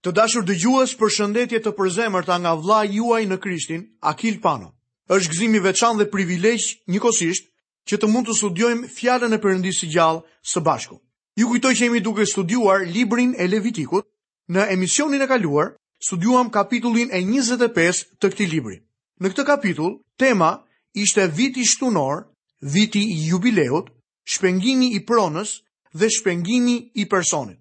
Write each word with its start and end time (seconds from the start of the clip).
Të 0.00 0.14
dashur 0.16 0.44
dëgjues, 0.48 0.92
përshëndetje 0.96 1.58
të 1.60 1.70
përzemëta 1.76 2.36
nga 2.40 2.54
vla 2.64 2.78
juaj 2.88 3.24
në 3.28 3.36
Krishtin, 3.44 3.82
Akil 4.10 4.38
Pano. 4.40 4.70
Është 5.12 5.28
gëzimi 5.34 5.60
veçantë 5.60 6.00
dhe 6.00 6.06
privilegj 6.14 6.70
nikosisht 6.94 7.50
që 7.90 7.98
të 8.00 8.08
mund 8.08 8.30
të 8.30 8.36
studiojmë 8.38 8.88
fjalën 8.96 9.36
e 9.36 9.40
Perëndisë 9.42 9.82
së 9.84 9.88
gjallë 9.92 10.22
së 10.54 10.62
bashku. 10.64 10.96
Ju 11.36 11.50
kujtoj 11.50 11.74
që 11.76 11.84
jemi 11.84 12.00
duke 12.00 12.24
studiuar 12.32 12.86
librin 12.88 13.34
e 13.36 13.48
Levitikut. 13.52 14.08
Në 14.48 14.64
emisionin 14.72 15.20
e 15.20 15.28
kaluar 15.34 15.66
studiuam 16.08 16.48
kapitullin 16.56 17.12
e 17.12 17.20
25 17.34 18.00
të 18.20 18.32
këtij 18.32 18.48
libri. 18.56 18.80
Në 19.20 19.34
këtë 19.36 19.46
kapitull, 19.52 19.98
tema 20.16 20.52
ishte 20.96 21.28
viti 21.36 21.66
shtunor, 21.74 22.24
viti 22.72 23.04
i 23.04 23.18
jubileut, 23.28 23.92
shpengimi 24.32 24.94
i 24.96 25.04
pronës 25.04 25.58
dhe 25.92 26.08
shpengimi 26.16 26.78
i 26.94 27.04
personit. 27.04 27.60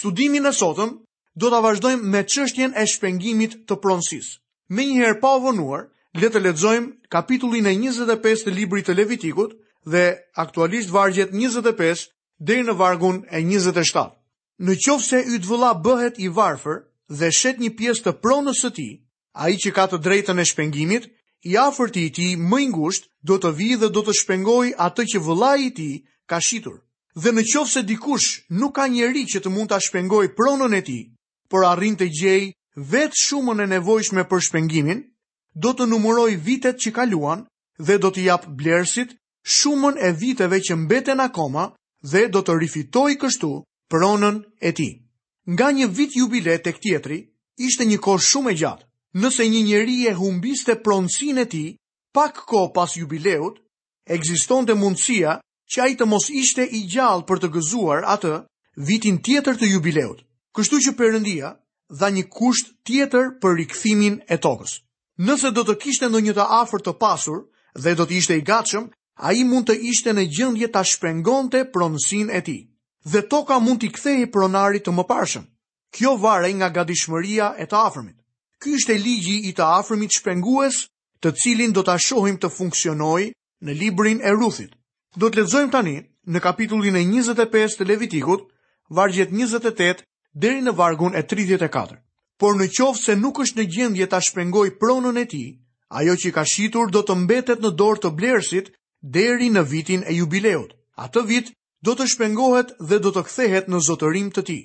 Studimin 0.00 0.50
e 0.50 0.52
sotëm 0.52 0.96
do 1.36 1.50
të 1.52 1.58
vazhdojmë 1.64 2.08
me 2.14 2.22
qështjen 2.24 2.72
e 2.80 2.86
shpengimit 2.88 3.58
të 3.68 3.76
pronsis. 3.84 4.28
Me 4.72 4.86
njëherë 4.88 5.18
pa 5.20 5.34
vënuar, 5.44 5.82
le 6.16 6.28
të 6.32 6.40
ledzojmë 6.42 6.94
kapitullin 7.12 7.68
e 7.68 7.74
25 7.82 8.46
të 8.46 8.54
libri 8.56 8.82
të 8.82 8.94
levitikut 8.96 9.52
dhe 9.92 10.04
aktualisht 10.42 10.90
vargjet 10.96 11.34
25 11.36 12.06
dhe 12.40 12.56
në 12.64 12.74
vargun 12.80 13.18
e 13.36 13.42
27. 13.44 14.08
Në 14.64 14.78
qovë 14.86 15.04
se 15.08 15.20
y 15.20 15.36
të 15.36 15.50
vëla 15.50 15.74
bëhet 15.84 16.16
i 16.24 16.30
varfër 16.38 16.78
dhe 17.18 17.28
shet 17.38 17.60
një 17.60 17.72
pjesë 17.78 18.04
të 18.06 18.12
pronës 18.24 18.64
të 18.64 18.70
ti, 18.78 18.88
a 19.36 19.50
i 19.52 19.60
që 19.60 19.70
ka 19.76 19.84
të 19.92 20.00
drejtën 20.06 20.40
e 20.40 20.44
shpengimit, 20.48 21.04
i 21.50 21.56
afer 21.60 21.92
ti 21.92 22.06
ti 22.16 22.32
më 22.40 22.58
ingusht 22.64 23.10
do 23.22 23.36
të 23.38 23.50
vi 23.58 23.68
dhe 23.78 23.90
do 23.92 24.00
të 24.02 24.16
shpengoj 24.22 24.72
atë 24.88 25.04
që 25.12 25.20
vëla 25.26 25.52
i 25.68 25.70
ti 25.76 25.90
ka 26.26 26.40
shitur. 26.40 26.80
Dhe 27.12 27.30
në 27.36 27.44
qovë 27.52 27.72
se 27.74 27.82
dikush 27.84 28.48
nuk 28.56 28.72
ka 28.80 28.88
njeri 28.88 29.26
që 29.28 29.44
të 29.44 29.52
mund 29.52 29.70
të 29.70 29.78
shpengoj 29.86 30.24
pronën 30.38 30.74
e 30.80 30.80
ti, 30.88 30.98
por 31.48 31.64
arrin 31.66 31.96
të 31.98 32.08
gjej 32.18 32.40
vetë 32.76 33.20
shumën 33.22 33.62
e 33.64 33.70
nevojshme 33.70 34.24
për 34.30 34.44
shpengimin, 34.48 35.02
do 35.54 35.72
të 35.76 35.86
numëroj 35.90 36.32
vitet 36.46 36.80
që 36.82 36.92
kaluan 36.98 37.46
dhe 37.78 37.96
do 38.02 38.10
të 38.12 38.26
japë 38.28 38.50
blersit 38.60 39.16
shumën 39.58 39.96
e 40.02 40.10
viteve 40.20 40.58
që 40.66 40.76
mbeten 40.84 41.22
akoma 41.24 41.70
dhe 42.12 42.26
do 42.28 42.42
të 42.44 42.58
rifitoj 42.60 43.12
kështu 43.22 43.52
pronën 43.92 44.42
e 44.60 44.70
ti. 44.76 44.88
Nga 45.46 45.68
një 45.78 45.86
vit 45.96 46.16
jubile 46.18 46.54
e 46.58 46.62
këtjetri, 46.66 47.18
ishte 47.66 47.86
një 47.86 47.98
kohë 48.02 48.24
shumë 48.30 48.50
e 48.50 48.56
gjatë. 48.62 48.84
Nëse 49.16 49.44
një 49.48 49.60
njeri 49.64 49.96
e 50.10 50.12
humbiste 50.18 50.74
pronësin 50.84 51.38
e 51.40 51.46
ti, 51.52 51.64
pak 52.12 52.42
ko 52.50 52.66
pas 52.74 52.96
jubileut, 52.98 53.62
egziston 54.12 54.66
të 54.66 54.74
mundësia 54.76 55.38
që 55.72 55.78
ajtë 55.86 56.08
mos 56.10 56.26
ishte 56.42 56.66
i 56.78 56.82
gjallë 56.92 57.24
për 57.28 57.40
të 57.44 57.52
gëzuar 57.54 58.04
atë 58.14 58.34
vitin 58.90 59.22
tjetër 59.24 59.56
të 59.56 59.70
jubileut. 59.72 60.25
Kështu 60.56 60.78
që 60.84 60.92
Perëndia 60.98 61.48
dha 62.00 62.08
një 62.16 62.22
kusht 62.32 62.70
tjetër 62.88 63.26
për 63.42 63.56
rikthimin 63.60 64.14
e 64.24 64.38
tokës. 64.46 64.78
Nëse 65.26 65.50
do 65.56 65.64
të 65.68 65.74
kishte 65.82 66.08
një 66.28 66.32
të 66.38 66.46
afërt 66.60 66.86
të 66.88 66.94
pasur 67.02 67.42
dhe 67.84 67.92
do 67.98 68.06
të 68.08 68.16
ishte 68.20 68.38
i 68.40 68.44
gatshëm, 68.50 68.86
ai 69.28 69.34
mund 69.50 69.68
të 69.68 69.74
ishte 69.92 70.14
në 70.16 70.24
gjendje 70.36 70.68
ta 70.74 70.82
shprengonte 70.92 71.60
pronësinë 71.74 72.32
e 72.38 72.40
tij. 72.46 72.62
Dhe 73.12 73.20
toka 73.32 73.58
mund 73.66 73.80
t'i 73.82 73.90
kthehej 73.96 74.30
pronarit 74.34 74.86
të 74.88 74.96
mëparshëm. 74.96 75.44
Kjo 75.94 76.14
vare 76.24 76.50
nga 76.56 76.72
gatishmëria 76.78 77.48
e 77.62 77.64
të 77.68 77.76
afërmit. 77.88 78.16
Ky 78.60 78.70
ishte 78.78 78.96
ligji 79.04 79.36
i 79.48 79.52
të 79.56 79.64
afërmit 79.78 80.16
shprengues, 80.18 80.76
të 81.22 81.34
cilin 81.42 81.72
do 81.76 81.82
ta 81.84 81.98
shohim 82.06 82.40
të 82.40 82.48
funksionoi 82.58 83.28
në 83.64 83.72
librin 83.82 84.20
e 84.24 84.32
Ruthit. 84.38 84.72
Do 85.20 85.28
të 85.28 85.42
lexojmë 85.42 85.72
tani 85.76 85.96
në 86.32 86.38
kapitullin 86.48 86.96
e 87.00 87.04
25 87.12 87.76
të 87.80 87.90
Levitikut, 87.92 88.40
vargjet 89.00 89.30
28 89.40 90.04
deri 90.40 90.60
në 90.66 90.72
vargun 90.76 91.14
e 91.16 91.22
34. 91.24 91.96
Por 92.42 92.56
në 92.60 92.66
qovë 92.76 92.98
se 93.00 93.14
nuk 93.16 93.38
është 93.40 93.62
në 93.62 93.68
gjendje 93.74 94.06
ta 94.12 94.18
shpengoj 94.26 94.66
pronën 94.80 95.16
e 95.18 95.24
ti, 95.32 95.44
ajo 95.96 96.14
që 96.20 96.32
ka 96.36 96.44
shitur 96.52 96.90
do 96.92 97.00
të 97.06 97.14
mbetet 97.22 97.62
në 97.64 97.70
dorë 97.78 98.02
të 98.02 98.10
blersit 98.18 98.68
deri 99.16 99.48
në 99.54 99.62
vitin 99.70 100.04
e 100.04 100.12
jubileut. 100.20 100.74
Atë 101.00 101.22
vit 101.28 101.48
do 101.84 101.94
të 101.96 102.06
shpengohet 102.12 102.74
dhe 102.90 102.98
do 103.06 103.12
të 103.16 103.22
kthehet 103.30 103.70
në 103.72 103.80
zotërim 103.88 104.28
të 104.36 104.44
ti. 104.50 104.58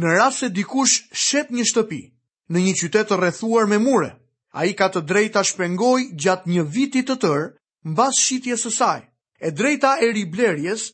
Në 0.00 0.16
rase 0.16 0.46
se 0.46 0.48
dikush 0.56 0.96
shep 1.26 1.50
një 1.52 1.64
shtëpi, 1.70 2.00
në 2.48 2.58
një 2.64 2.74
qytet 2.80 3.08
të 3.10 3.18
rrethuar 3.20 3.66
me 3.68 3.78
mure, 3.84 4.10
a 4.56 4.64
i 4.64 4.72
ka 4.76 4.88
të 4.88 5.02
drejt 5.10 5.32
të 5.36 5.42
shpengoj 5.50 5.98
gjatë 6.22 6.48
një 6.54 6.64
vitit 6.76 7.08
të 7.10 7.16
tërë 7.24 7.44
mbas 7.92 8.20
shqitjes 8.24 8.64
së 8.64 8.70
saj. 8.78 9.00
E 9.44 9.50
drejta 9.54 9.96
e 10.04 10.08
riblerjes 10.16 10.88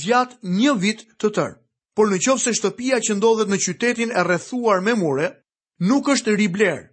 zjatë 0.00 0.38
një 0.44 0.76
vit 0.84 1.06
të 1.16 1.32
tërë 1.38 1.56
por 1.98 2.06
në 2.12 2.18
qovë 2.22 2.38
se 2.44 2.52
shtëpia 2.54 3.00
që 3.02 3.14
ndodhet 3.18 3.48
në 3.50 3.56
qytetin 3.64 4.12
e 4.14 4.22
rrethuar 4.22 4.78
me 4.86 4.92
mure, 4.94 5.32
nuk 5.82 6.06
është 6.12 6.36
ribler. 6.38 6.84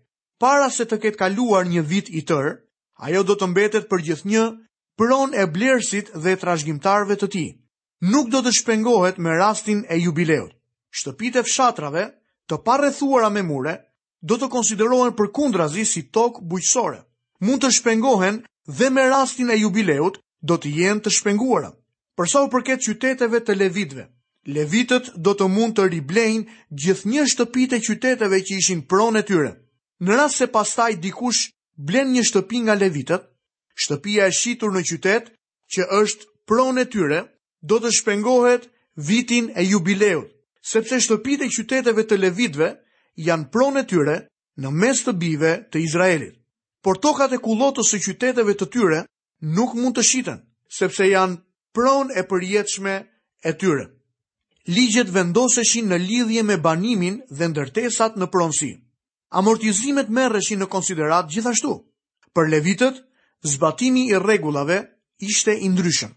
Para 0.41 0.65
se 0.73 0.87
të 0.89 0.97
ketë 1.03 1.19
kaluar 1.19 1.67
një 1.69 1.83
vit 1.91 2.07
i 2.09 2.23
tërë, 2.25 2.55
ajo 3.05 3.21
do 3.29 3.35
të 3.37 3.49
mbetet 3.51 3.85
për 3.91 4.01
gjithë 4.07 4.31
një 4.31 4.45
pron 4.97 5.37
e 5.37 5.45
blersit 5.53 6.09
dhe 6.23 6.33
trashgjimtarve 6.41 7.19
të 7.21 7.29
ti. 7.35 7.43
Nuk 8.09 8.31
do 8.33 8.41
të 8.45 8.55
shpengohet 8.57 9.19
me 9.21 9.35
rastin 9.37 9.83
e 9.93 9.99
jubileut. 10.01 10.57
Shtëpite 10.97 11.45
fshatrave, 11.45 12.07
të 12.49 12.57
parrethuara 12.65 13.29
me 13.29 13.45
mure, 13.45 13.75
do 14.25 14.39
të 14.41 14.49
konsiderohen 14.57 15.13
për 15.17 15.29
kundrazi 15.37 15.85
si 15.85 16.07
tokë 16.09 16.41
bujqësore. 16.49 17.03
Mund 17.45 17.61
të 17.61 17.69
shpengohen 17.77 18.41
dhe 18.79 18.89
me 18.89 19.05
rastin 19.13 19.53
e 19.53 19.61
jubileut 19.61 20.17
do 20.41 20.57
të 20.57 20.73
jenë 20.79 21.05
të 21.05 21.13
shpenguara. 21.21 21.69
Përsa 22.17 22.41
u 22.41 22.49
përket 22.55 22.81
qyteteve 22.87 23.45
të 23.45 23.59
levitve, 23.61 24.09
levitët 24.45 25.09
do 25.17 25.33
të 25.33 25.47
mund 25.49 25.75
të 25.77 25.87
riblejnë 25.89 26.57
gjithë 26.77 27.09
një 27.11 27.23
shtëpit 27.33 27.73
e 27.73 27.79
qyteteve 27.81 28.39
që 28.45 28.57
ishin 28.61 28.83
pronë 28.89 29.21
e 29.21 29.25
tyre. 29.25 29.51
Në 30.05 30.11
rrasë 30.13 30.37
se 30.43 30.47
pastaj 30.53 30.91
dikush 31.01 31.47
blen 31.75 32.11
një 32.13 32.23
shtëpi 32.29 32.59
nga 32.65 32.75
levitët, 32.77 33.23
shtëpia 33.81 34.27
e 34.29 34.31
shitur 34.37 34.73
në 34.75 34.83
qytet 34.91 35.31
që 35.73 35.87
është 36.01 36.29
pronë 36.47 36.81
e 36.83 36.89
tyre, 36.93 37.19
do 37.65 37.79
të 37.81 37.91
shpengohet 37.97 38.69
vitin 39.07 39.49
e 39.57 39.65
jubileut, 39.65 40.29
sepse 40.61 41.01
shtëpit 41.01 41.41
e 41.45 41.49
qyteteve 41.51 42.05
të 42.05 42.21
levitve 42.21 42.69
janë 43.17 43.49
pronë 43.53 43.81
e 43.81 43.87
tyre 43.89 44.17
në 44.61 44.69
mes 44.71 45.01
të 45.03 45.15
bive 45.19 45.55
të 45.73 45.81
Izraelit. 45.87 46.37
Por 46.85 47.01
tokat 47.01 47.33
e 47.33 47.41
kulotës 47.41 47.95
e 47.97 47.99
qyteteve 48.03 48.53
të 48.55 48.69
tyre 48.75 49.01
nuk 49.41 49.73
mund 49.75 49.97
të 49.97 50.05
shiten, 50.05 50.43
sepse 50.69 51.09
janë 51.09 51.41
pronë 51.75 52.13
e 52.21 52.27
përjetëshme 52.29 52.93
e 53.45 53.51
tyre 53.57 53.89
ligjet 54.67 55.11
vendoseshin 55.13 55.87
në 55.93 55.97
lidhje 56.01 56.41
me 56.43 56.55
banimin 56.65 57.19
dhe 57.29 57.47
ndërtesat 57.51 58.15
në 58.17 58.27
pronsi. 58.33 58.69
Amortizimet 59.37 60.09
merreshin 60.09 60.59
në 60.63 60.67
konsiderat 60.73 61.29
gjithashtu. 61.29 61.75
Për 62.33 62.49
levitët, 62.51 62.95
zbatimi 63.45 64.07
i 64.09 64.17
rregullave 64.17 64.79
ishte 65.21 65.53
i 65.55 65.69
ndryshëm. 65.69 66.11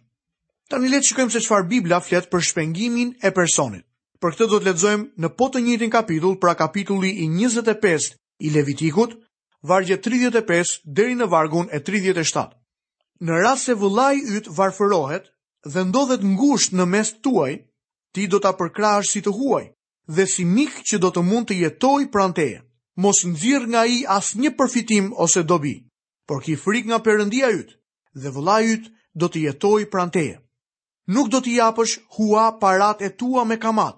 Tani 0.70 0.88
le 0.88 1.00
të 1.00 1.10
shikojmë 1.10 1.32
se 1.34 1.42
çfarë 1.44 1.68
Bibla 1.68 2.00
flet 2.00 2.28
për 2.32 2.44
shpengimin 2.48 3.12
e 3.24 3.30
personit. 3.32 3.84
Për 4.20 4.34
këtë 4.34 4.46
do 4.50 4.58
të 4.58 4.66
lexojmë 4.70 5.22
në 5.22 5.28
po 5.38 5.46
të 5.52 5.60
njëjtin 5.66 5.90
kapitull, 5.94 6.38
pra 6.42 6.54
kapitulli 6.58 7.12
i 7.24 7.28
25 7.30 8.08
i 8.42 8.50
Levitikut, 8.50 9.14
vargje 9.62 10.00
35 10.08 10.80
deri 10.84 11.14
në 11.20 11.28
vargun 11.32 11.68
e 11.72 11.78
37. 11.78 12.50
Në 13.28 13.36
rast 13.44 13.68
se 13.68 13.76
vullai 13.80 14.18
yt 14.38 14.50
varfërohet 14.58 15.30
dhe 15.74 15.84
ndodhet 15.88 16.24
ngushtë 16.32 16.76
në 16.80 16.86
mes 16.94 17.12
tuaj, 17.24 17.52
ti 18.14 18.26
do 18.30 18.40
ta 18.42 18.52
përkrahësh 18.58 19.10
si 19.12 19.20
të 19.24 19.32
huaj 19.38 19.64
dhe 20.16 20.24
si 20.34 20.44
mik 20.48 20.78
që 20.88 21.00
do 21.02 21.10
të 21.12 21.22
mund 21.30 21.48
të 21.50 21.56
jetojë 21.64 22.08
pranë 22.14 22.36
teje. 22.40 22.60
Mos 23.02 23.18
nxirr 23.30 23.66
nga 23.70 23.80
ai 23.86 23.96
asnjë 24.16 24.50
përfitim 24.58 25.10
ose 25.24 25.42
dobi, 25.46 25.74
por 26.26 26.40
ki 26.42 26.56
frik 26.58 26.88
nga 26.88 26.98
Perëndia 27.04 27.50
yt 27.58 27.76
dhe 28.22 28.30
vëllai 28.34 28.62
yt 28.74 28.84
do 29.20 29.28
të 29.30 29.38
jetojë 29.48 29.90
pranë 29.92 30.14
teje. 30.16 30.36
Nuk 31.14 31.28
do 31.32 31.38
të 31.42 31.54
japësh 31.60 31.94
hua 32.16 32.48
paratë 32.60 33.04
e 33.08 33.12
tua 33.20 33.44
me 33.48 33.56
kamat, 33.60 33.94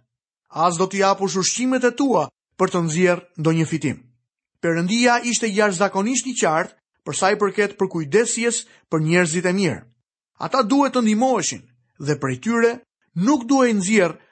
as 0.67 0.77
do 0.79 0.85
të 0.87 1.01
japësh 1.05 1.39
ushqimet 1.43 1.85
e 1.85 1.93
tua 1.99 2.27
për 2.59 2.69
të 2.71 2.79
nxjerr 2.87 3.25
ndonjë 3.41 3.67
fitim. 3.71 3.99
Perëndia 4.61 5.17
ishte 5.31 5.49
jashtëzakonisht 5.49 6.29
i 6.29 6.37
qartë 6.37 6.77
për 7.07 7.15
sa 7.17 7.33
i 7.33 7.41
përket 7.41 7.79
për 7.81 7.89
kujdesjes 7.95 8.63
për 8.93 9.01
njerëzit 9.09 9.47
e 9.49 9.55
mirë. 9.57 9.81
Ata 10.45 10.61
duhet 10.71 10.93
të 10.95 11.01
ndihmoheshin 11.03 11.65
dhe 12.07 12.21
prej 12.23 12.37
tyre 12.45 12.73
nuk 13.17 13.43
duhej 13.49 13.73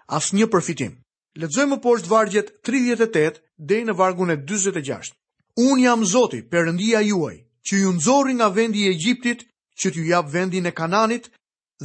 asë 0.08 0.36
një 0.38 0.46
përfitim. 0.52 0.92
Lexojmë 1.38 1.76
poshtë 1.84 2.08
vargjet 2.10 2.48
38 2.66 3.40
deri 3.58 3.84
në 3.86 3.94
vargun 3.94 4.30
e 4.30 4.36
46. 4.36 5.12
Un 5.60 5.76
jam 5.80 6.02
Zoti, 6.04 6.40
Perëndia 6.42 7.00
juaj, 7.04 7.36
që 7.66 7.75
ju 7.82 7.92
nxorri 7.94 8.32
nga 8.40 8.48
vendi 8.48 8.80
i 8.86 8.88
Egjiptit, 8.90 9.44
që 9.78 9.88
t'ju 9.92 10.02
jap 10.10 10.26
vendin 10.32 10.64
e 10.66 10.72
Kananit 10.72 11.28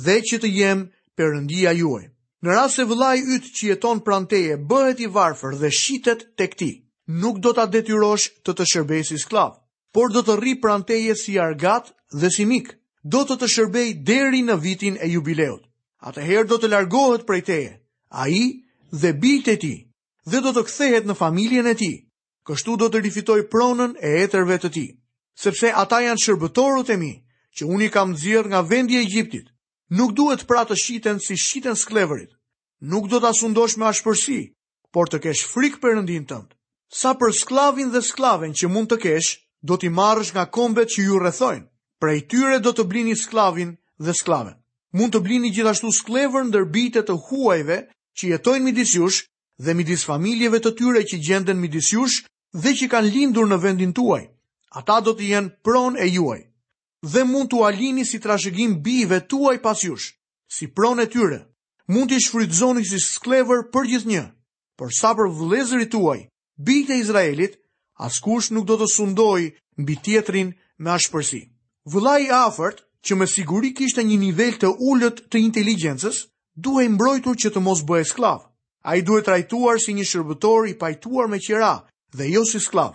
dhe 0.04 0.16
që 0.28 0.38
të 0.42 0.50
jem 0.56 0.80
Perëndia 1.18 1.74
juaj. 1.78 2.04
Në 2.44 2.50
rast 2.56 2.76
se 2.80 2.88
vëllai 2.90 3.20
yt 3.36 3.44
që 3.56 3.64
jeton 3.76 4.00
pranteje 4.06 4.56
bëhet 4.70 5.00
i 5.06 5.12
varfër 5.14 5.54
dhe 5.62 5.70
shitet 5.70 6.22
tek 6.40 6.56
ti, 6.58 6.72
nuk 7.22 7.38
do 7.44 7.52
ta 7.54 7.66
detyrosh 7.68 8.32
të 8.48 8.52
të 8.56 8.70
shërbejë 8.72 9.08
si 9.10 9.18
sklav, 9.20 9.58
por 9.94 10.14
do 10.16 10.24
të 10.24 10.40
rri 10.40 10.56
pranteje 10.64 11.16
si 11.20 11.38
argat 11.40 11.92
dhe 12.14 12.30
si 12.32 12.46
mik. 12.48 12.72
Do 13.04 13.26
të 13.28 13.36
të 13.44 13.52
shërbej 13.58 13.90
deri 14.08 14.42
në 14.48 14.56
vitin 14.64 14.96
e 15.04 15.12
jubileut 15.12 15.62
atëherë 16.10 16.48
do 16.52 16.58
të 16.62 16.70
largohet 16.74 17.24
prej 17.28 17.42
teje, 17.48 17.70
a 18.22 18.28
i 18.28 18.42
dhe 19.02 19.12
bitë 19.24 19.54
e 19.56 19.60
ti, 19.64 19.74
dhe 20.30 20.42
do 20.46 20.52
të 20.56 20.64
kthehet 20.68 21.08
në 21.08 21.16
familjen 21.20 21.68
e 21.68 21.74
ti, 21.80 21.92
kështu 22.48 22.76
do 22.82 22.90
të 22.92 23.02
rifitoj 23.06 23.40
pronën 23.52 23.96
e 24.04 24.12
etërve 24.26 24.58
të 24.64 24.72
ti, 24.76 24.86
sepse 25.44 25.72
ata 25.80 26.02
janë 26.04 26.22
shërbëtorët 26.26 26.92
e 26.94 26.98
mi, 27.04 27.14
që 27.56 27.68
unë 27.70 27.88
i 27.88 27.92
kam 27.94 28.16
dzirë 28.18 28.50
nga 28.52 28.64
vendi 28.70 29.00
e 29.00 29.06
gjiptit, 29.08 29.48
nuk 29.98 30.14
duhet 30.18 30.44
pra 30.50 30.66
të 30.68 30.78
shiten 30.84 31.22
si 31.22 31.38
shiten 31.40 31.78
skleverit, 31.80 32.34
nuk 32.82 33.08
do 33.12 33.22
të 33.22 33.32
asundosh 33.32 33.78
me 33.78 33.88
ashpërsi, 33.92 34.40
por 34.94 35.08
të 35.10 35.22
kesh 35.24 35.46
frikë 35.50 35.94
nëndin 35.98 36.28
tëndë. 36.30 36.52
Sa 36.94 37.16
për 37.18 37.32
sklavin 37.34 37.90
dhe 37.90 38.04
sklaven 38.06 38.54
që 38.54 38.68
mund 38.70 38.92
të 38.92 39.00
kesh, 39.08 39.32
do 39.66 39.78
t'i 39.80 39.90
marrësh 39.90 40.34
nga 40.36 40.44
kombet 40.54 40.92
që 40.94 41.08
ju 41.08 41.18
rrethojnë, 41.24 41.66
prej 42.02 42.20
tyre 42.30 42.60
do 42.62 42.70
të 42.74 42.84
blini 42.92 43.16
sklavin 43.18 43.78
dhe 43.98 44.14
sklaven 44.14 44.54
mund 44.94 45.14
të 45.14 45.20
blini 45.26 45.50
gjithashtu 45.54 45.90
sklever 46.00 46.46
ndër 46.50 46.66
bite 46.76 47.02
të 47.08 47.16
huajve 47.28 47.78
që 48.20 48.24
jetojnë 48.34 48.66
midis 48.66 48.92
jush 48.96 49.24
dhe 49.64 49.74
midis 49.78 50.04
familjeve 50.06 50.60
të 50.62 50.72
tyre 50.80 51.02
që 51.10 51.18
gjenden 51.28 51.60
midis 51.64 51.90
jush 51.96 52.18
dhe 52.64 52.72
që 52.80 52.90
kanë 52.94 53.12
lindur 53.16 53.48
në 53.50 53.58
vendin 53.64 53.94
tuaj. 53.98 54.24
Ata 54.78 54.98
do 55.06 55.12
të 55.18 55.26
jenë 55.32 55.54
pron 55.66 55.98
e 56.04 56.08
juaj. 56.16 56.42
Dhe 57.14 57.24
mund 57.32 57.50
të 57.50 57.64
alini 57.68 58.06
si 58.06 58.20
trashëgim 58.22 58.78
bive 58.86 59.20
tuaj 59.30 59.58
pas 59.66 59.80
jush, 59.84 60.14
si 60.56 60.68
pron 60.78 61.00
e 61.04 61.08
tyre. 61.14 61.40
Mund 61.88 62.10
të 62.14 62.22
shfrytëzoni 62.26 62.86
si 62.86 63.00
sklever 63.02 63.66
për 63.74 63.84
gjithnjë. 63.94 64.24
Por 64.78 64.90
sa 64.94 65.14
për 65.18 65.30
vëllezërit 65.40 65.92
tuaj, 65.94 66.20
bijtë 66.66 66.94
e 66.94 67.02
Izraelit, 67.04 67.58
askush 68.08 68.54
nuk 68.56 68.66
do 68.70 68.78
të 68.82 68.88
sundoj 68.94 69.42
mbi 69.82 69.96
tjetrin 70.06 70.54
me 70.82 70.90
ashpërsi. 70.96 71.42
Vëlaj 71.92 72.22
i 72.28 72.32
afërt 72.46 72.86
që 73.08 73.16
me 73.20 73.26
siguri 73.30 73.72
kishte 73.76 74.04
një 74.08 74.18
nivel 74.20 74.54
të 74.60 74.70
ullët 74.90 75.18
të 75.32 75.40
inteligencës, 75.46 76.20
duhe 76.66 76.86
mbrojtur 76.94 77.36
që 77.44 77.50
të 77.54 77.64
mos 77.66 77.82
bëhe 77.90 78.06
sklav. 78.12 78.44
A 78.90 78.96
i 79.00 79.02
duhet 79.06 79.28
rajtuar 79.32 79.80
si 79.84 79.94
një 79.98 80.06
shërbëtor 80.12 80.70
i 80.72 80.78
pajtuar 80.80 81.28
me 81.32 81.40
qera 81.44 81.74
dhe 82.18 82.30
jo 82.32 82.44
si 82.48 82.60
sklav. 82.64 82.94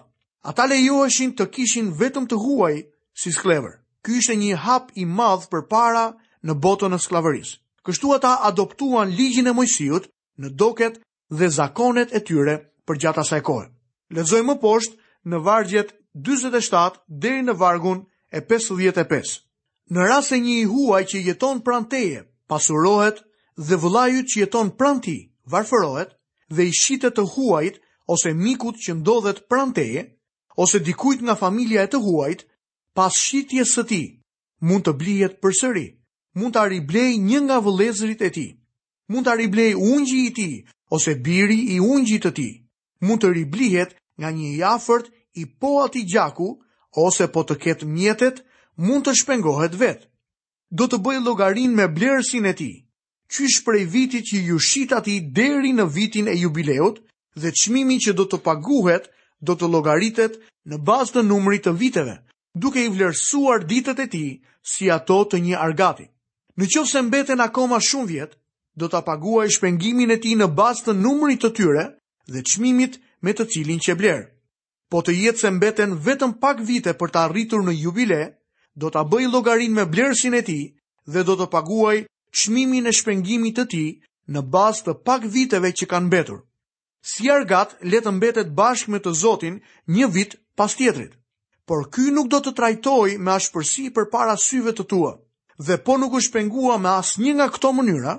Ata 0.49 0.67
lejoheshin 0.71 1.35
të 1.37 1.47
kishin 1.55 1.91
vetëm 2.01 2.27
të 2.31 2.39
huaj 2.45 2.77
si 3.21 3.33
sklever. 3.37 3.75
Ky 4.05 4.17
ishte 4.21 4.37
një 4.41 4.57
hap 4.65 4.93
i 4.95 5.05
madh 5.05 5.45
për 5.53 5.67
para 5.69 6.07
në 6.45 6.57
botën 6.65 6.95
e 6.95 6.99
sklavërisë. 7.05 7.59
Kështu 7.85 8.13
ata 8.17 8.33
adoptuan 8.49 9.09
ligjin 9.13 9.49
e 9.51 9.57
Mojsiut 9.57 10.09
në 10.41 10.53
doket 10.61 11.01
dhe 11.33 11.49
zakonet 11.59 12.13
e 12.17 12.21
tyre 12.29 12.55
për 12.87 13.01
gjatë 13.03 13.23
asaj 13.27 13.41
kohë. 13.49 13.69
Lezojmë 14.17 14.53
më 14.55 14.61
poshtë 14.61 14.97
në 15.31 15.43
vargjet 15.49 15.93
47 16.31 17.03
deri 17.25 17.45
në 17.49 17.57
vargun 17.61 18.05
e 18.33 18.41
55 18.53 19.45
në 19.97 20.05
rase 20.09 20.37
një 20.41 20.55
i 20.63 20.67
huaj 20.69 21.03
që 21.11 21.21
jeton 21.27 21.61
pran 21.65 21.87
teje, 21.89 22.23
pasurohet 22.51 23.23
dhe 23.57 23.79
vëllajut 23.83 24.29
që 24.31 24.41
jeton 24.45 24.69
pran 24.79 24.99
ti, 25.05 25.15
varfërohet 25.51 26.11
dhe 26.53 26.67
i 26.69 26.73
shite 26.77 27.11
të 27.15 27.25
huajt 27.35 27.79
ose 28.15 28.33
mikut 28.37 28.77
që 28.85 28.99
ndodhet 29.01 29.43
pran 29.49 29.73
teje, 29.73 30.05
ose 30.57 30.81
dikujt 30.85 31.23
nga 31.25 31.35
familja 31.37 31.85
e 31.87 31.91
të 31.93 32.01
huajt, 32.05 32.45
pas 32.97 33.15
shitjes 33.17 33.75
së 33.79 33.83
ti, 33.91 34.03
mund 34.61 34.85
të 34.87 34.95
blijet 35.01 35.39
për 35.43 35.55
sëri, 35.61 35.87
mund 36.35 36.55
të 36.57 36.63
arriblej 36.67 37.17
një 37.25 37.41
nga 37.47 37.61
vëlezrit 37.67 38.23
e 38.29 38.31
ti, 38.37 38.47
mund 39.09 39.27
të 39.27 39.35
arriblej 39.37 39.73
ungji 39.79 40.25
i 40.29 40.33
ti, 40.37 40.49
ose 40.93 41.15
biri 41.15 41.59
i 41.77 41.81
ungji 41.81 42.19
të 42.21 42.33
ti, 42.39 42.49
mund 43.01 43.23
të 43.25 43.33
riblihet 43.37 43.95
nga 44.19 44.33
një 44.35 44.55
jafërt 44.61 45.13
i 45.41 45.45
po 45.63 45.79
ati 45.85 46.03
gjaku, 46.11 46.49
ose 46.97 47.29
po 47.29 47.45
të 47.47 47.59
ketë 47.63 47.87
mjetet 47.87 48.43
mund 48.79 49.07
të 49.09 49.13
shpengohet 49.23 49.75
vetë. 49.79 50.07
Do 50.71 50.87
të 50.87 50.99
bëjë 51.05 51.23
logarin 51.25 51.73
me 51.75 51.89
blersin 51.89 52.47
e 52.47 52.53
ti, 52.55 52.71
qysh 53.33 53.63
prej 53.67 53.87
vitit 53.91 54.27
që 54.31 54.39
ju 54.51 54.59
shita 54.61 55.01
ti 55.05 55.17
deri 55.39 55.73
në 55.75 55.87
vitin 55.95 56.29
e 56.29 56.35
jubileut 56.37 57.01
dhe 57.35 57.51
qmimi 57.63 57.97
që 58.05 58.13
do 58.19 58.27
të 58.29 58.39
paguhet 58.47 59.09
do 59.41 59.57
të 59.57 59.71
logaritet 59.73 60.39
në 60.69 60.79
bazë 60.87 61.15
të 61.17 61.25
numri 61.27 61.59
të 61.65 61.73
viteve, 61.81 62.15
duke 62.55 62.85
i 62.85 62.93
vlerësuar 62.95 63.65
ditët 63.67 64.03
e 64.05 64.07
ti 64.13 64.25
si 64.73 64.91
ato 64.91 65.25
të 65.25 65.41
një 65.45 65.57
argati. 65.59 66.05
Në 66.59 66.67
që 66.67 66.85
se 66.91 67.03
mbeten 67.03 67.41
akoma 67.41 67.79
shumë 67.83 68.07
vjetë, 68.11 68.39
do 68.79 68.87
të 68.91 69.01
paguaj 69.07 69.49
shpengimin 69.57 70.13
e 70.15 70.21
ti 70.23 70.35
në 70.39 70.51
bazë 70.55 70.89
të 70.89 70.97
numri 71.03 71.37
të 71.39 71.51
tyre 71.59 71.85
dhe 72.31 72.43
qmimit 72.47 72.99
me 73.23 73.33
të 73.35 73.47
cilin 73.51 73.79
që 73.83 73.95
blerë. 73.99 74.27
Po 74.91 75.01
të 75.03 75.15
jetë 75.23 75.43
se 75.43 75.51
mbeten 75.51 75.95
vetëm 75.99 76.37
pak 76.41 76.61
vite 76.65 76.93
për 76.95 77.11
të 77.15 77.25
arritur 77.27 77.65
në 77.67 77.75
jubileu, 77.79 78.29
do 78.83 78.91
të 78.95 79.03
bëj 79.13 79.27
logarin 79.33 79.73
me 79.79 79.85
blersin 79.93 80.35
e 80.39 80.43
ti 80.49 80.61
dhe 81.13 81.23
do 81.29 81.35
të 81.41 81.47
paguaj 81.55 81.97
qmimin 82.39 82.87
e 82.91 82.95
shpengimit 82.99 83.57
të 83.59 83.65
ti 83.73 83.85
në 84.35 84.41
bas 84.55 84.83
të 84.87 84.95
pak 85.07 85.25
viteve 85.35 85.73
që 85.79 85.89
kanë 85.93 86.13
betur. 86.15 86.39
Si 87.11 87.31
argat, 87.35 87.71
letë 87.93 88.11
mbetet 88.17 88.49
bashkë 88.59 88.93
me 88.93 88.99
të 89.03 89.13
Zotin 89.23 89.55
një 89.95 90.07
vit 90.15 90.33
pas 90.59 90.75
tjetrit. 90.79 91.13
Por 91.69 91.87
ky 91.93 92.09
nuk 92.17 92.29
do 92.33 92.41
të 92.43 92.53
trajtoj 92.59 93.17
me 93.25 93.35
ashpërsi 93.39 93.87
për 93.97 94.09
para 94.13 94.35
syve 94.49 94.73
të 94.77 94.85
tua, 94.93 95.13
dhe 95.67 95.79
po 95.87 95.97
nuk 96.03 96.17
u 96.19 96.21
shpengua 96.27 96.79
me 96.85 96.91
as 97.01 97.15
një 97.23 97.33
nga 97.39 97.47
këto 97.55 97.71
mënyra, 97.77 98.15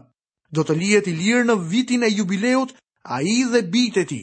do 0.56 0.64
të 0.66 0.78
lijet 0.82 1.12
i 1.12 1.16
lirë 1.20 1.46
në 1.50 1.56
vitin 1.74 2.04
e 2.08 2.14
jubileut 2.20 2.72
a 3.16 3.20
i 3.36 3.38
dhe 3.52 3.62
bitë 3.74 4.02
e 4.04 4.08
ti. 4.12 4.22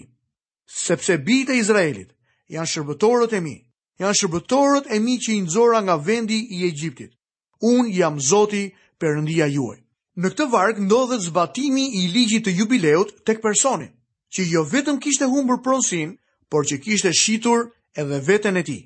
Sepse 0.84 1.18
bitë 1.28 1.52
e 1.56 1.60
Izraelit 1.62 2.10
janë 2.54 2.70
shërbëtorët 2.72 3.36
e 3.38 3.40
mi, 3.46 3.56
janë 4.02 4.16
shërbëtorët 4.20 4.88
e 4.92 4.98
mi 5.04 5.14
që 5.24 5.32
i 5.34 5.42
nëzora 5.44 5.78
nga 5.86 5.94
vendi 6.08 6.38
i 6.56 6.64
Egjiptit. 6.68 7.12
Unë 7.68 7.94
jam 7.96 8.18
zoti 8.20 8.64
përëndia 9.00 9.46
juaj. 9.56 9.78
Në 10.20 10.26
këtë 10.32 10.46
varkë 10.54 10.84
ndodhët 10.86 11.24
zbatimi 11.28 11.84
i 12.00 12.08
ligjit 12.12 12.44
të 12.46 12.52
jubileut 12.60 13.10
tek 13.26 13.40
këpersonin, 13.40 13.92
që 14.32 14.40
jo 14.52 14.62
vetëm 14.72 14.98
kishte 15.04 15.28
humbër 15.32 15.58
pronsin, 15.64 16.14
por 16.50 16.64
që 16.68 16.78
kishte 16.84 17.12
shitur 17.12 17.66
edhe 18.00 18.20
veten 18.28 18.56
e 18.56 18.62
ti. 18.64 18.78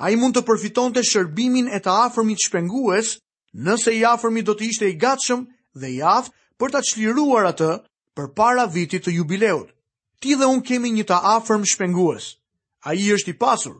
A 0.00 0.10
i 0.12 0.16
mund 0.16 0.36
të 0.36 0.42
përfiton 0.48 0.94
të 0.94 1.04
shërbimin 1.10 1.68
e 1.76 1.80
të 1.84 1.92
afërmit 2.06 2.40
shpengues, 2.44 3.14
nëse 3.66 3.92
i 3.98 4.04
afërmit 4.08 4.48
do 4.48 4.54
të 4.56 4.68
ishte 4.72 4.88
i 4.88 4.96
gatshëm 5.02 5.42
dhe 5.80 5.88
i 5.96 6.00
aftë 6.16 6.36
për 6.60 6.72
të 6.74 6.82
qliruar 6.92 7.50
atë 7.52 7.70
për 8.16 8.32
para 8.36 8.64
vitit 8.72 9.04
të 9.04 9.16
jubileut. 9.20 9.68
Ti 10.20 10.36
dhe 10.36 10.48
unë 10.52 10.64
kemi 10.68 10.92
një 10.96 11.06
të 11.10 11.18
afërm 11.36 11.64
shpengues. 11.72 12.32
A 12.88 12.96
i 12.96 13.04
është 13.16 13.34
i 13.34 13.36
pasur, 13.40 13.76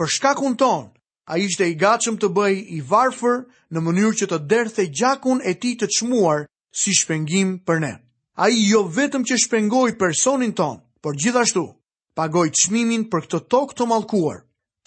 për 0.00 0.08
shkakun 0.16 0.54
ton, 0.60 0.84
a 1.28 1.36
ishte 1.44 1.66
i 1.68 1.74
gatshëm 1.80 2.14
të 2.20 2.28
bëj 2.36 2.54
i 2.76 2.78
varfër 2.90 3.42
në 3.76 3.80
mënyrë 3.88 4.12
që 4.20 4.26
të 4.30 4.38
derthe 4.52 4.86
gjakun 4.98 5.42
e 5.44 5.52
ti 5.60 5.74
të 5.80 5.88
qmuar 5.96 6.46
si 6.82 6.94
shpengim 7.00 7.50
për 7.68 7.80
ne. 7.84 7.90
A 8.44 8.48
i 8.48 8.62
jo 8.70 8.80
vetëm 8.96 9.26
që 9.28 9.36
shpengoj 9.44 9.90
personin 10.00 10.54
ton, 10.56 10.78
por 11.02 11.18
gjithashtu, 11.20 11.66
pagoj 12.16 12.46
qmimin 12.60 13.04
për 13.12 13.26
këtë 13.28 13.40
tokë 13.52 13.76
të 13.78 13.86
malkuar. 13.92 14.38